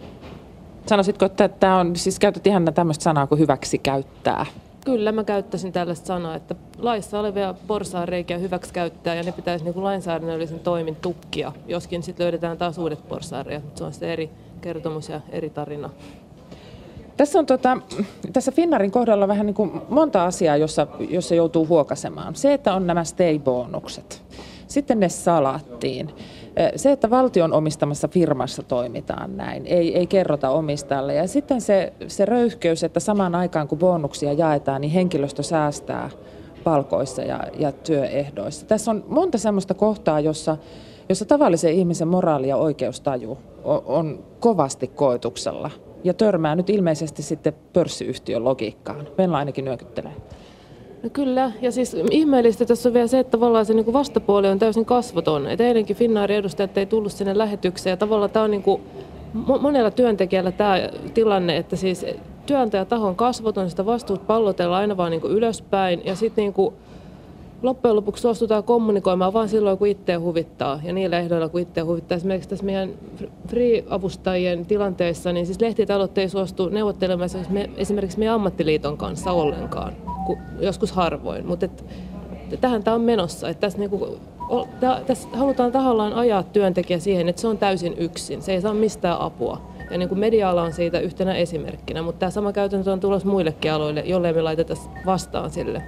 Sanoisitko, 0.86 1.24
että 1.24 1.48
tämä 1.48 1.80
on, 1.80 1.96
siis 1.96 2.18
käytät 2.18 2.46
ihan 2.46 2.64
tämmöistä 2.74 3.02
sanaa 3.02 3.26
kuin 3.26 3.38
hyväksikäyttää? 3.38 4.46
Kyllä, 4.84 5.12
mä 5.12 5.24
käyttäisin 5.24 5.72
tällaista 5.72 6.06
sanaa, 6.06 6.34
että 6.34 6.54
laissa 6.78 7.20
olevia 7.20 7.54
porsaareikiä 7.66 8.38
hyväksi 8.38 8.72
käyttää 8.72 9.14
ja 9.14 9.22
ne 9.22 9.32
pitäisi 9.32 9.64
niin 9.64 9.74
kuin 9.74 9.84
lainsäädännöllisen 9.84 10.60
toimin 10.60 10.96
tukkia, 10.96 11.52
joskin 11.66 12.02
sitten 12.02 12.24
löydetään 12.24 12.58
taas 12.58 12.78
uudet 12.78 13.08
porsaareja, 13.08 13.60
mutta 13.60 13.78
se 13.78 13.84
on 13.84 13.92
sitten 13.92 14.08
eri 14.08 14.30
kertomus 14.60 15.08
ja 15.08 15.20
eri 15.30 15.50
tarina. 15.50 15.90
Tässä 17.16 17.38
on 17.38 17.46
tota, 17.46 17.78
tässä 18.32 18.52
Finnarin 18.52 18.90
kohdalla 18.90 19.28
vähän 19.28 19.46
niin 19.46 19.54
kuin 19.54 19.72
monta 19.88 20.24
asiaa, 20.24 20.56
jossa, 20.56 20.86
jossa 21.10 21.34
joutuu 21.34 21.66
huokasemaan. 21.66 22.34
Se, 22.34 22.54
että 22.54 22.74
on 22.74 22.86
nämä 22.86 23.04
stay-bonukset. 23.04 24.22
Sitten 24.66 25.00
ne 25.00 25.08
salattiin. 25.08 26.10
Se, 26.76 26.92
että 26.92 27.10
valtion 27.10 27.52
omistamassa 27.52 28.08
firmassa 28.08 28.62
toimitaan 28.62 29.36
näin, 29.36 29.66
ei, 29.66 29.98
ei 29.98 30.06
kerrota 30.06 30.50
omistajalle. 30.50 31.14
Ja 31.14 31.28
sitten 31.28 31.60
se, 31.60 31.92
se 32.06 32.24
röyhkeys, 32.24 32.84
että 32.84 33.00
samaan 33.00 33.34
aikaan 33.34 33.68
kun 33.68 33.78
bonuksia 33.78 34.32
jaetaan, 34.32 34.80
niin 34.80 34.90
henkilöstö 34.90 35.42
säästää 35.42 36.10
palkoissa 36.64 37.22
ja, 37.22 37.40
ja 37.58 37.72
työehdoissa. 37.72 38.66
Tässä 38.66 38.90
on 38.90 39.04
monta 39.08 39.38
sellaista 39.38 39.74
kohtaa, 39.74 40.20
jossa, 40.20 40.56
jossa 41.08 41.24
tavallisen 41.24 41.72
ihmisen 41.72 42.08
moraali 42.08 42.48
ja 42.48 42.56
oikeustaju 42.56 43.38
on, 43.64 43.82
on 43.86 44.24
kovasti 44.40 44.86
koetuksella 44.86 45.70
ja 46.04 46.14
törmää 46.14 46.56
nyt 46.56 46.70
ilmeisesti 46.70 47.22
sitten 47.22 47.52
pörssiyhtiön 47.72 48.44
logiikkaan. 48.44 49.08
Venla 49.18 49.38
ainakin 49.38 49.64
nyökyttelee. 49.64 50.12
No 51.02 51.10
kyllä, 51.10 51.52
ja 51.62 51.72
siis 51.72 51.96
ihmeellistä 52.10 52.64
tässä 52.64 52.88
on 52.88 52.94
vielä 52.94 53.06
se, 53.06 53.18
että 53.18 53.30
tavallaan 53.30 53.66
se 53.66 53.74
niin 53.74 53.84
kuin 53.84 53.92
vastapuoli 53.92 54.48
on 54.48 54.58
täysin 54.58 54.84
kasvoton. 54.84 55.46
Et 55.46 55.60
eilenkin 55.60 55.96
Finnaarin 55.96 56.36
edustajat 56.36 56.78
ei 56.78 56.86
tullut 56.86 57.12
sinne 57.12 57.38
lähetykseen, 57.38 57.92
ja 57.92 57.96
tavallaan 57.96 58.30
tämä 58.30 58.44
on 58.44 58.50
niin 58.50 58.62
kuin 58.62 58.82
monella 59.60 59.90
työntekijällä 59.90 60.52
tämä 60.52 60.76
tilanne, 61.14 61.56
että 61.56 61.76
siis 61.76 62.06
työnantajataho 62.46 63.08
on 63.08 63.16
kasvoton, 63.16 63.70
sitä 63.70 63.86
vastuut 63.86 64.26
pallotellaan 64.26 64.80
aina 64.80 64.96
vaan 64.96 65.10
niin 65.10 65.20
kuin 65.20 65.32
ylöspäin, 65.32 66.02
ja 66.04 66.16
sitten 66.16 66.42
niin 66.42 66.52
kuin 66.52 66.74
loppujen 67.64 67.96
lopuksi 67.96 68.20
suostutaan 68.20 68.64
kommunikoimaan 68.64 69.32
vain 69.32 69.48
silloin, 69.48 69.78
kun 69.78 69.88
itse 69.88 70.14
huvittaa 70.14 70.80
ja 70.84 70.92
niillä 70.92 71.18
ehdoilla, 71.18 71.48
kun 71.48 71.60
itse 71.60 71.80
huvittaa. 71.80 72.16
Esimerkiksi 72.16 72.48
tässä 72.48 72.64
meidän 72.64 72.90
free-avustajien 73.48 74.66
tilanteessa, 74.66 75.32
niin 75.32 75.46
siis 75.46 75.60
lehtitalot 75.60 76.18
ei 76.18 76.28
suostu 76.28 76.68
neuvottelemaan 76.68 77.30
esimerkiksi 77.76 78.18
meidän 78.18 78.34
ammattiliiton 78.34 78.96
kanssa 78.96 79.32
ollenkaan, 79.32 79.92
joskus 80.60 80.92
harvoin. 80.92 81.46
Mutta 81.46 81.68
tähän 82.60 82.84
tämä 82.84 82.94
on 82.94 83.00
menossa. 83.00 83.48
Että 83.48 83.60
tässä, 83.60 83.78
niinku, 83.78 84.18
tässä 85.06 85.28
halutaan 85.32 85.72
tahallaan 85.72 86.12
ajaa 86.12 86.42
työntekijä 86.42 86.98
siihen, 86.98 87.28
että 87.28 87.40
se 87.40 87.48
on 87.48 87.58
täysin 87.58 87.94
yksin. 87.98 88.42
Se 88.42 88.52
ei 88.52 88.60
saa 88.60 88.74
mistään 88.74 89.20
apua. 89.20 89.60
Ja 89.90 89.98
niin 89.98 90.08
kuin 90.08 90.18
media-ala 90.18 90.62
on 90.62 90.72
siitä 90.72 91.00
yhtenä 91.00 91.34
esimerkkinä, 91.34 92.02
mutta 92.02 92.18
tämä 92.18 92.30
sama 92.30 92.52
käytäntö 92.52 92.92
on 92.92 93.00
tulossa 93.00 93.28
muillekin 93.28 93.72
aloille, 93.72 94.02
jollei 94.06 94.32
me 94.32 94.42
laiteta 94.42 94.74
vastaan 95.06 95.50
sille. 95.50 95.82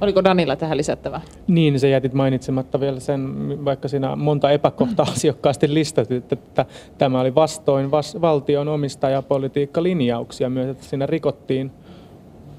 Oliko 0.00 0.24
Danilla 0.24 0.56
tähän 0.56 0.76
lisättävä? 0.76 1.20
Niin, 1.46 1.80
se 1.80 1.88
jätit 1.88 2.12
mainitsematta 2.12 2.80
vielä 2.80 3.00
sen, 3.00 3.64
vaikka 3.64 3.88
siinä 3.88 4.16
monta 4.16 4.50
epäkohtaa 4.50 5.06
asiakkaasti 5.12 5.74
listatit, 5.74 6.32
että 6.32 6.66
tämä 6.98 7.20
oli 7.20 7.34
vastoin 7.34 7.90
vas- 7.90 8.20
valtion 8.20 8.68
omistajapolitiikkalinjauksia 8.68 10.50
myös, 10.50 10.68
että 10.68 10.84
siinä 10.84 11.06
rikottiin 11.06 11.70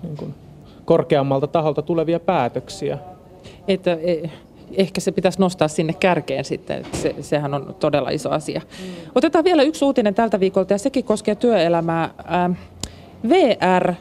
niin 0.03 0.17
kuin, 0.17 0.33
korkeammalta 0.85 1.47
taholta 1.47 1.81
tulevia 1.81 2.19
päätöksiä. 2.19 2.97
Että, 3.67 3.91
e, 3.91 4.29
ehkä 4.73 5.01
se 5.01 5.11
pitäisi 5.11 5.39
nostaa 5.39 5.67
sinne 5.67 5.93
kärkeen 5.93 6.45
sitten, 6.45 6.85
se, 6.93 7.15
sehän 7.21 7.53
on 7.53 7.75
todella 7.79 8.09
iso 8.09 8.29
asia. 8.29 8.61
Mm. 8.81 8.93
Otetaan 9.15 9.43
vielä 9.43 9.63
yksi 9.63 9.85
uutinen 9.85 10.15
tältä 10.15 10.39
viikolta 10.39 10.73
ja 10.73 10.77
sekin 10.77 11.03
koskee 11.03 11.35
työelämää. 11.35 12.09
Ähm, 12.33 12.51
VR 13.29 13.93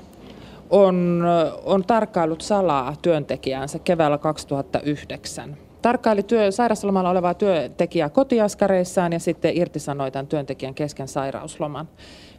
on, 0.70 1.24
on 1.64 1.84
tarkkailut 1.84 2.40
salaa 2.40 2.94
työntekijäänsä 3.02 3.78
keväällä 3.78 4.18
2009. 4.18 5.56
Tarkkaili 5.82 6.22
työ, 6.22 6.50
sairauslomalla 6.50 7.10
olevaa 7.10 7.34
työntekijää 7.34 8.08
kotiaskareissaan 8.08 9.12
ja 9.12 9.18
sitten 9.18 9.56
irtisanoi 9.56 10.10
tämän 10.10 10.26
työntekijän 10.26 10.74
kesken 10.74 11.08
sairausloman. 11.08 11.88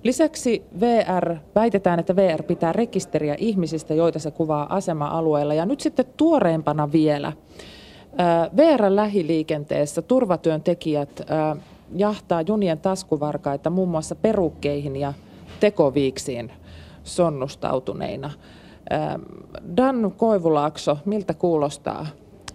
Lisäksi 0.04 0.64
VR, 0.80 1.36
väitetään, 1.56 2.00
että 2.00 2.16
VR 2.16 2.44
pitää 2.44 2.74
rekisteriä 2.74 3.36
ihmisistä, 3.38 3.94
joita 3.94 4.20
se 4.20 4.32
kuvaa 4.32 4.76
asema-alueella. 4.76 5.54
Ja 5.54 5.66
nyt 5.66 5.80
sitten 5.80 6.06
tuoreempana 6.18 6.92
vielä, 6.92 7.34
VR-lähiliikenteessä 8.58 10.02
turvatyöntekijät 10.02 11.22
jahtaa 11.96 12.42
junien 12.42 12.80
taskuvarkaita 12.80 13.70
muun 13.70 13.90
muassa 13.90 14.16
perukkeihin 14.16 14.96
ja 14.96 15.14
tekoviiksiin 15.60 16.52
sonnustautuneina. 17.10 18.32
Ähm, 18.94 19.22
Dan 19.78 20.14
Koivulaakso, 20.18 20.98
miltä 21.06 21.34
kuulostaa 21.34 22.08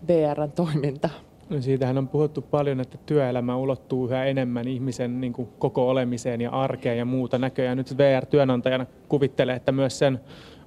VRn 0.08 0.52
toiminta? 0.52 1.10
No 1.50 1.60
siitähän 1.60 1.98
on 1.98 2.08
puhuttu 2.08 2.42
paljon, 2.42 2.80
että 2.80 2.98
työelämä 3.06 3.56
ulottuu 3.56 4.06
yhä 4.06 4.24
enemmän 4.24 4.68
ihmisen 4.68 5.20
niin 5.20 5.32
kuin 5.32 5.48
koko 5.58 5.88
olemiseen 5.88 6.40
ja 6.40 6.50
arkeen 6.50 6.98
ja 6.98 7.04
muuta 7.04 7.38
näköjään. 7.38 7.76
Nyt 7.76 7.98
VR-työnantajana 7.98 8.86
kuvittelee, 9.08 9.56
että 9.56 9.72
myös 9.72 9.98
sen 9.98 10.20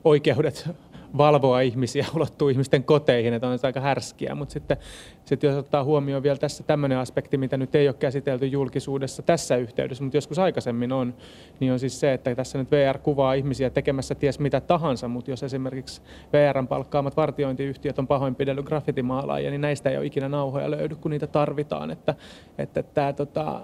oikeudet 0.03 0.69
valvoa 1.17 1.61
ihmisiä, 1.61 2.05
ulottuu 2.15 2.49
ihmisten 2.49 2.83
koteihin, 2.83 3.33
että 3.33 3.47
on 3.47 3.59
se 3.59 3.67
aika 3.67 3.79
härskiä. 3.79 4.35
Mutta 4.35 4.53
sitten, 4.53 4.77
sitten 5.25 5.47
jos 5.47 5.57
ottaa 5.57 5.83
huomioon 5.83 6.23
vielä 6.23 6.37
tässä 6.37 6.63
tämmöinen 6.63 6.97
aspekti, 6.97 7.37
mitä 7.37 7.57
nyt 7.57 7.75
ei 7.75 7.87
ole 7.87 7.95
käsitelty 7.99 8.47
julkisuudessa 8.47 9.21
tässä 9.21 9.55
yhteydessä, 9.55 10.03
mutta 10.03 10.17
joskus 10.17 10.39
aikaisemmin 10.39 10.91
on, 10.91 11.13
niin 11.59 11.71
on 11.71 11.79
siis 11.79 11.99
se, 11.99 12.13
että 12.13 12.35
tässä 12.35 12.57
nyt 12.57 12.71
VR 12.71 12.97
kuvaa 12.97 13.33
ihmisiä 13.33 13.69
tekemässä 13.69 14.15
ties 14.15 14.39
mitä 14.39 14.61
tahansa, 14.61 15.07
mutta 15.07 15.31
jos 15.31 15.43
esimerkiksi 15.43 16.01
VRn 16.33 16.67
palkkaamat 16.67 17.17
vartiointiyhtiöt 17.17 17.99
on 17.99 18.07
pahoinpidellyt 18.07 18.65
graffitimaalaajia, 18.65 19.49
niin 19.49 19.61
näistä 19.61 19.89
ei 19.89 19.97
ole 19.97 20.05
ikinä 20.05 20.29
nauhoja 20.29 20.71
löydy, 20.71 20.95
kun 20.95 21.11
niitä 21.11 21.27
tarvitaan. 21.27 21.91
Että, 21.91 22.15
että 22.57 22.83
tämä 22.83 23.13
tota, 23.13 23.61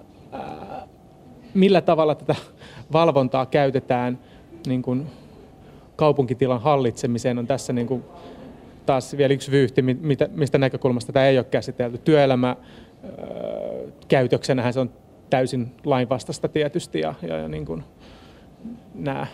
millä 1.54 1.80
tavalla 1.80 2.14
tätä 2.14 2.34
valvontaa 2.92 3.46
käytetään 3.46 4.18
niin 4.66 4.82
kuin 4.82 5.06
kaupunkitilan 5.96 6.60
hallitsemiseen 6.60 7.38
on 7.38 7.46
tässä 7.46 7.72
niin 7.72 7.86
kuin 7.86 8.04
taas 8.86 9.16
vielä 9.16 9.34
yksi 9.34 9.50
vyyhti, 9.50 9.82
mistä 10.30 10.58
näkökulmasta 10.58 11.12
tämä 11.12 11.26
ei 11.26 11.38
ole 11.38 11.44
käsitelty. 11.44 11.98
Työelämä 11.98 12.56
käytöksenähän 14.08 14.72
se 14.72 14.80
on 14.80 14.92
täysin 15.30 15.72
lainvastasta 15.84 16.48
tietysti 16.48 17.00
ja, 17.00 17.14
ja, 17.22 17.36
ja 17.36 17.48
niin 17.48 17.66
kuin 17.66 17.84
nämä 18.94 19.26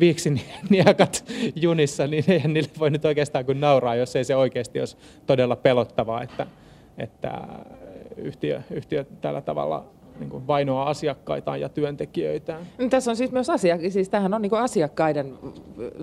viiksiniekat 0.00 1.24
junissa, 1.56 2.06
niin 2.06 2.24
eihän 2.28 2.54
niille 2.54 2.70
voi 2.78 2.90
nyt 2.90 3.04
oikeastaan 3.04 3.44
kuin 3.44 3.60
nauraa, 3.60 3.94
jos 3.94 4.16
ei 4.16 4.24
se 4.24 4.36
oikeasti 4.36 4.80
olisi 4.80 4.96
todella 5.26 5.56
pelottavaa, 5.56 6.22
että, 6.22 6.46
että 6.98 7.30
yhtiö, 8.16 8.62
yhtiö 8.70 9.04
tällä 9.20 9.40
tavalla 9.40 9.86
niin 10.18 10.30
kuin 10.30 10.46
vainoa 10.46 10.82
asiakkaitaan 10.82 11.60
ja 11.60 11.68
työntekijöitään. 11.68 12.62
No, 12.78 12.88
tässä 12.88 13.10
on 13.10 13.16
siis 13.16 13.32
myös 13.32 13.50
asia, 13.50 13.90
siis 13.90 14.08
tämähän 14.08 14.34
on 14.34 14.42
niin 14.42 14.54
asiakkaiden 14.54 15.34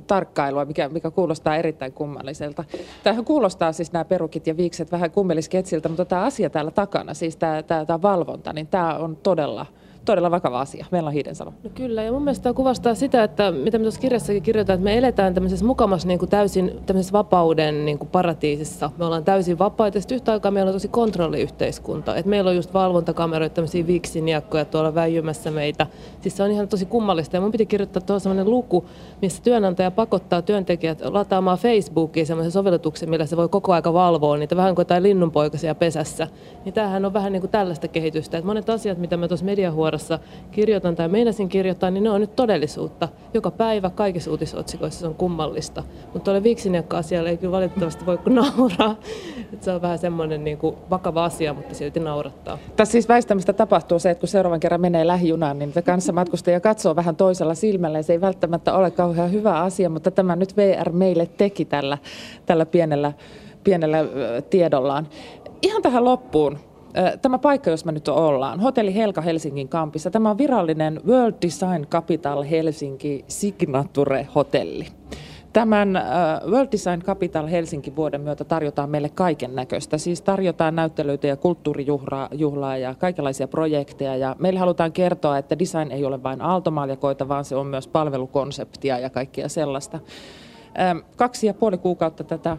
tarkkailua, 0.07 0.65
mikä, 0.65 0.89
mikä 0.89 1.11
kuulostaa 1.11 1.55
erittäin 1.55 1.93
kummalliselta. 1.93 2.63
Tämähän 3.03 3.25
kuulostaa 3.25 3.71
siis 3.71 3.93
nämä 3.93 4.05
perukit 4.05 4.47
ja 4.47 4.57
viikset 4.57 4.91
vähän 4.91 5.11
kummelisketsiltä, 5.11 5.89
mutta 5.89 6.05
tämä 6.05 6.21
asia 6.21 6.49
täällä 6.49 6.71
takana, 6.71 7.13
siis 7.13 7.35
tämä, 7.35 7.63
tämä, 7.63 7.85
tämä 7.85 8.01
valvonta, 8.01 8.53
niin 8.53 8.67
tämä 8.67 8.95
on 8.95 9.15
todella 9.15 9.65
todella 10.05 10.31
vakava 10.31 10.61
asia. 10.61 10.85
Meillä 10.91 11.07
on 11.07 11.13
Hiidensalo. 11.13 11.53
No 11.63 11.69
kyllä, 11.75 12.03
ja 12.03 12.11
mun 12.11 12.23
mielestä 12.23 12.43
tämä 12.43 12.53
kuvastaa 12.53 12.95
sitä, 12.95 13.23
että 13.23 13.51
mitä 13.51 13.77
me 13.77 13.81
tuossa 13.81 14.01
kirjassakin 14.01 14.43
kirjoitetaan, 14.43 14.79
että 14.79 14.83
me 14.83 14.97
eletään 14.97 15.33
tämmöisessä 15.33 15.65
mukamassa 15.65 16.07
niin 16.07 16.19
kuin 16.19 16.29
täysin 16.29 16.79
tämmöisessä 16.85 17.13
vapauden 17.13 17.85
niin 17.85 17.99
kuin 17.99 18.09
paratiisissa. 18.09 18.91
Me 18.97 19.05
ollaan 19.05 19.23
täysin 19.23 19.59
vapaita, 19.59 19.97
ja 19.97 20.01
yhtä 20.11 20.31
aikaa 20.31 20.51
meillä 20.51 20.69
on 20.69 20.75
tosi 20.75 20.87
kontrolliyhteiskunta. 20.87 22.15
Että 22.15 22.29
meillä 22.29 22.49
on 22.49 22.55
just 22.55 22.73
valvontakameroita, 22.73 23.55
tämmöisiä 23.55 23.87
viksiniakkoja 23.87 24.65
tuolla 24.65 24.95
väijymässä 24.95 25.51
meitä. 25.51 25.87
Siis 26.21 26.37
se 26.37 26.43
on 26.43 26.51
ihan 26.51 26.67
tosi 26.67 26.85
kummallista, 26.85 27.37
ja 27.37 27.41
mun 27.41 27.51
piti 27.51 27.65
kirjoittaa 27.65 28.01
tuohon 28.01 28.21
semmoinen 28.21 28.49
luku, 28.49 28.85
missä 29.21 29.43
työnantaja 29.43 29.91
pakottaa 29.91 30.41
työntekijät 30.41 31.01
lataamaan 31.05 31.57
Facebookiin 31.57 32.25
semmoisen 32.25 32.51
sovellutuksen, 32.51 33.09
millä 33.09 33.25
se 33.25 33.37
voi 33.37 33.49
koko 33.49 33.73
aika 33.73 33.93
valvoa 33.93 34.37
niitä, 34.37 34.55
vähän 34.55 34.75
kuin 34.75 34.83
jotain 34.83 35.03
linnunpoikasia 35.03 35.75
pesässä. 35.75 36.27
Niin 36.65 36.73
tämähän 36.73 37.05
on 37.05 37.13
vähän 37.13 37.31
niin 37.31 37.41
kuin 37.41 37.51
tällaista 37.51 37.87
kehitystä, 37.87 38.37
että 38.37 38.47
monet 38.47 38.69
asiat, 38.69 38.97
mitä 38.97 39.17
mä 39.17 39.27
tuossa 39.27 39.45
mediahuoneessa 39.45 39.90
vuorossa 39.91 40.19
kirjoitan 40.51 40.95
tai 40.95 41.07
meinasin 41.07 41.49
kirjoittaa, 41.49 41.91
niin 41.91 42.03
ne 42.03 42.09
on 42.09 42.21
nyt 42.21 42.35
todellisuutta. 42.35 43.07
Joka 43.33 43.51
päivä 43.51 43.89
kaikissa 43.89 44.31
uutisotsikoissa 44.31 44.99
se 44.99 45.07
on 45.07 45.15
kummallista. 45.15 45.83
Mutta 46.03 46.19
tuolle 46.19 46.43
viiksiniakka-asialle 46.43 47.29
ei 47.29 47.37
kyllä 47.37 47.51
valitettavasti 47.51 48.05
voi 48.05 48.19
nauraa. 48.29 48.95
Et 49.53 49.63
se 49.63 49.71
on 49.71 49.81
vähän 49.81 49.99
semmoinen 49.99 50.43
niin 50.43 50.57
kuin 50.57 50.75
vakava 50.89 51.25
asia, 51.25 51.53
mutta 51.53 51.75
silti 51.75 51.99
naurattaa. 51.99 52.57
Tässä 52.75 52.91
siis 52.91 53.09
väistämistä 53.09 53.53
tapahtuu 53.53 53.99
se, 53.99 54.09
että 54.09 54.19
kun 54.19 54.27
seuraavan 54.27 54.59
kerran 54.59 54.81
menee 54.81 55.07
lähijunaan, 55.07 55.59
niin 55.59 55.73
kanssa 55.85 56.13
matkustaja 56.13 56.59
katsoo 56.59 56.95
vähän 56.95 57.15
toisella 57.15 57.55
silmällä. 57.55 57.99
Ja 57.99 58.03
se 58.03 58.13
ei 58.13 58.21
välttämättä 58.21 58.73
ole 58.73 58.91
kauhean 58.91 59.31
hyvä 59.31 59.59
asia, 59.59 59.89
mutta 59.89 60.11
tämä 60.11 60.35
nyt 60.35 60.57
VR 60.57 60.91
meille 60.91 61.25
teki 61.37 61.65
tällä, 61.65 61.97
tällä 62.45 62.65
pienellä, 62.65 63.13
pienellä 63.63 64.05
tiedollaan. 64.49 65.07
Ihan 65.61 65.81
tähän 65.81 66.05
loppuun 66.05 66.70
Tämä 67.21 67.39
paikka, 67.39 67.69
jos 67.69 67.85
me 67.85 67.91
nyt 67.91 68.07
ollaan, 68.07 68.59
Hotelli 68.59 68.95
Helka 68.95 69.21
Helsingin 69.21 69.69
kampissa, 69.69 70.11
tämä 70.11 70.29
on 70.29 70.37
virallinen 70.37 71.01
World 71.07 71.35
Design 71.41 71.87
Capital 71.89 72.43
Helsinki 72.43 73.25
Signature-hotelli. 73.27 74.87
Tämän 75.53 76.01
World 76.51 76.67
Design 76.71 77.01
Capital 77.01 77.47
Helsinki 77.47 77.95
vuoden 77.95 78.21
myötä 78.21 78.43
tarjotaan 78.43 78.89
meille 78.89 79.09
kaiken 79.09 79.55
näköistä. 79.55 79.97
Siis 79.97 80.21
tarjotaan 80.21 80.75
näyttelyitä 80.75 81.27
ja 81.27 81.35
kulttuurijuhlaa 81.35 82.77
ja 82.77 82.95
kaikenlaisia 82.95 83.47
projekteja. 83.47 84.15
Ja 84.15 84.35
meille 84.39 84.59
halutaan 84.59 84.91
kertoa, 84.91 85.37
että 85.37 85.59
design 85.59 85.91
ei 85.91 86.05
ole 86.05 86.23
vain 86.23 86.41
aaltomaljakoita, 86.41 87.27
vaan 87.27 87.45
se 87.45 87.55
on 87.55 87.67
myös 87.67 87.87
palvelukonseptia 87.87 88.99
ja 88.99 89.09
kaikkia 89.09 89.49
sellaista. 89.49 89.99
Kaksi 91.15 91.47
ja 91.47 91.53
puoli 91.53 91.77
kuukautta 91.77 92.23
tätä, 92.23 92.57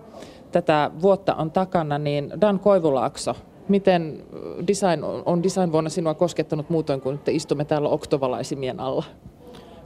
tätä 0.53 0.91
vuotta 1.03 1.35
on 1.35 1.51
takana, 1.51 1.99
niin 1.99 2.33
Dan 2.41 2.59
Koivulaakso 2.59 3.35
Miten 3.69 4.23
design 4.67 5.05
on 5.27 5.43
design 5.43 5.73
vuonna 5.73 5.91
sinua 5.91 6.15
koskettanut 6.15 6.71
muutoin 6.71 7.01
kuin 7.01 7.15
että 7.15 7.31
istumme 7.31 7.65
täällä 7.65 7.89
oktovalaisimien 7.89 8.81
alla? 8.81 9.05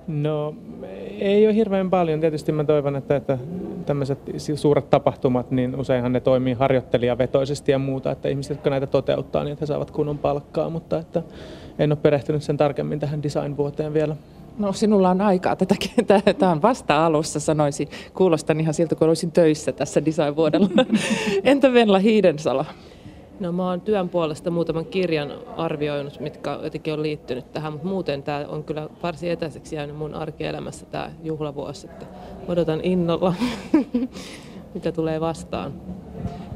No 0.06 0.54
ei 1.18 1.46
ole 1.46 1.54
hirveän 1.54 1.90
paljon. 1.90 2.20
Tietysti 2.20 2.52
mä 2.52 2.64
toivon, 2.64 2.96
että, 2.96 3.16
että 3.16 3.38
tämmöiset 3.86 4.18
suuret 4.54 4.90
tapahtumat, 4.90 5.50
niin 5.50 5.76
useinhan 5.76 6.12
ne 6.12 6.20
toimii 6.20 6.54
harjoittelijavetoisesti 6.54 7.72
ja 7.72 7.78
muuta, 7.78 8.10
että 8.10 8.28
ihmiset, 8.28 8.50
jotka 8.50 8.70
näitä 8.70 8.86
toteuttaa, 8.86 9.44
niin 9.44 9.52
että 9.52 9.62
he 9.62 9.66
saavat 9.66 9.90
kunnon 9.90 10.18
palkkaa, 10.18 10.70
mutta 10.70 10.98
että 10.98 11.22
en 11.78 11.92
ole 11.92 11.98
perehtynyt 12.02 12.42
sen 12.42 12.56
tarkemmin 12.56 13.00
tähän 13.00 13.22
design-vuoteen 13.22 13.94
vielä. 13.94 14.16
No 14.58 14.72
sinulla 14.72 15.10
on 15.10 15.20
aikaa 15.20 15.56
tätäkin. 15.56 15.90
Tämä 16.38 16.52
on 16.52 16.62
vasta 16.62 17.06
alussa, 17.06 17.40
sanoisin. 17.40 17.88
Kuulostan 18.14 18.60
ihan 18.60 18.74
siltä, 18.74 18.94
kun 18.94 19.08
olisin 19.08 19.32
töissä 19.32 19.72
tässä 19.72 20.04
design-vuodella. 20.04 20.68
Entä 21.44 21.72
Venla 21.72 21.98
Hiidensalo? 21.98 22.64
No 23.40 23.52
mä 23.52 23.68
oon 23.68 23.80
työn 23.80 24.08
puolesta 24.08 24.50
muutaman 24.50 24.86
kirjan 24.86 25.32
arvioinut, 25.56 26.20
mitkä 26.20 26.58
jotenkin 26.62 26.92
on 26.92 27.02
liittynyt 27.02 27.52
tähän, 27.52 27.72
mutta 27.72 27.88
muuten 27.88 28.22
tämä 28.22 28.44
on 28.48 28.64
kyllä 28.64 28.88
varsin 29.02 29.30
etäiseksi 29.30 29.76
jäänyt 29.76 29.96
mun 29.96 30.14
arkielämässä 30.14 30.86
tämä 30.86 31.10
juhlavuosi, 31.22 31.86
että 31.86 32.06
odotan 32.48 32.80
innolla, 32.82 33.34
mitä 34.74 34.92
tulee 34.92 35.20
vastaan. 35.20 35.72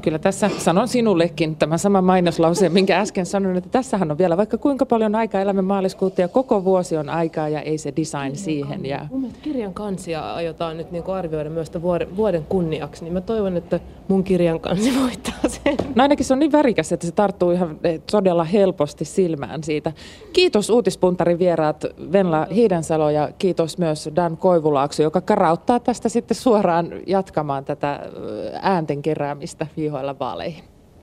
Kyllä 0.01 0.19
tässä 0.19 0.49
sanon 0.57 0.87
sinullekin 0.87 1.55
tämä 1.55 1.77
sama 1.77 2.01
mainoslause, 2.01 2.69
minkä 2.69 2.99
äsken 2.99 3.25
sanoin, 3.25 3.57
että 3.57 3.69
tässähän 3.69 4.11
on 4.11 4.17
vielä 4.17 4.37
vaikka 4.37 4.57
kuinka 4.57 4.85
paljon 4.85 5.15
aikaa 5.15 5.41
elämän 5.41 5.65
maaliskuuta 5.65 6.21
ja 6.21 6.27
koko 6.27 6.63
vuosi 6.63 6.97
on 6.97 7.09
aikaa 7.09 7.49
ja 7.49 7.61
ei 7.61 7.77
se 7.77 7.93
design 7.95 8.35
siihen 8.35 8.85
jää. 8.85 9.07
Mun 9.11 9.31
kirjan 9.41 9.73
kansia 9.73 10.33
aiotaan 10.33 10.77
nyt 10.77 10.91
niin 10.91 11.03
arvioida 11.07 11.49
myös 11.49 11.71
vuoden, 11.81 12.17
vuoden 12.17 12.45
kunniaksi, 12.49 13.03
niin 13.03 13.13
mä 13.13 13.21
toivon, 13.21 13.57
että 13.57 13.79
mun 14.07 14.23
kirjan 14.23 14.59
kansi 14.59 14.93
voittaa 15.01 15.33
sen. 15.47 15.75
No 15.95 16.03
ainakin 16.03 16.25
se 16.25 16.33
on 16.33 16.39
niin 16.39 16.51
värikäs, 16.51 16.91
että 16.91 17.05
se 17.05 17.11
tarttuu 17.11 17.51
ihan 17.51 17.77
eh, 17.83 18.01
todella 18.11 18.43
helposti 18.43 19.05
silmään 19.05 19.63
siitä. 19.63 19.91
Kiitos 20.33 20.69
uutispuntarin 20.69 21.39
vieraat 21.39 21.85
Venla 22.11 22.47
Hiidensalo 22.51 23.09
ja 23.09 23.29
kiitos 23.37 23.77
myös 23.77 24.09
Dan 24.15 24.37
Koivulaakso, 24.37 25.03
joka 25.03 25.21
karauttaa 25.21 25.79
tästä 25.79 26.09
sitten 26.09 26.37
suoraan 26.37 26.91
jatkamaan 27.07 27.65
tätä 27.65 27.99
äänten 28.61 29.01
keräämistä 29.01 29.67
viihoilla 29.91 30.19
vaaleihin. 30.19 30.70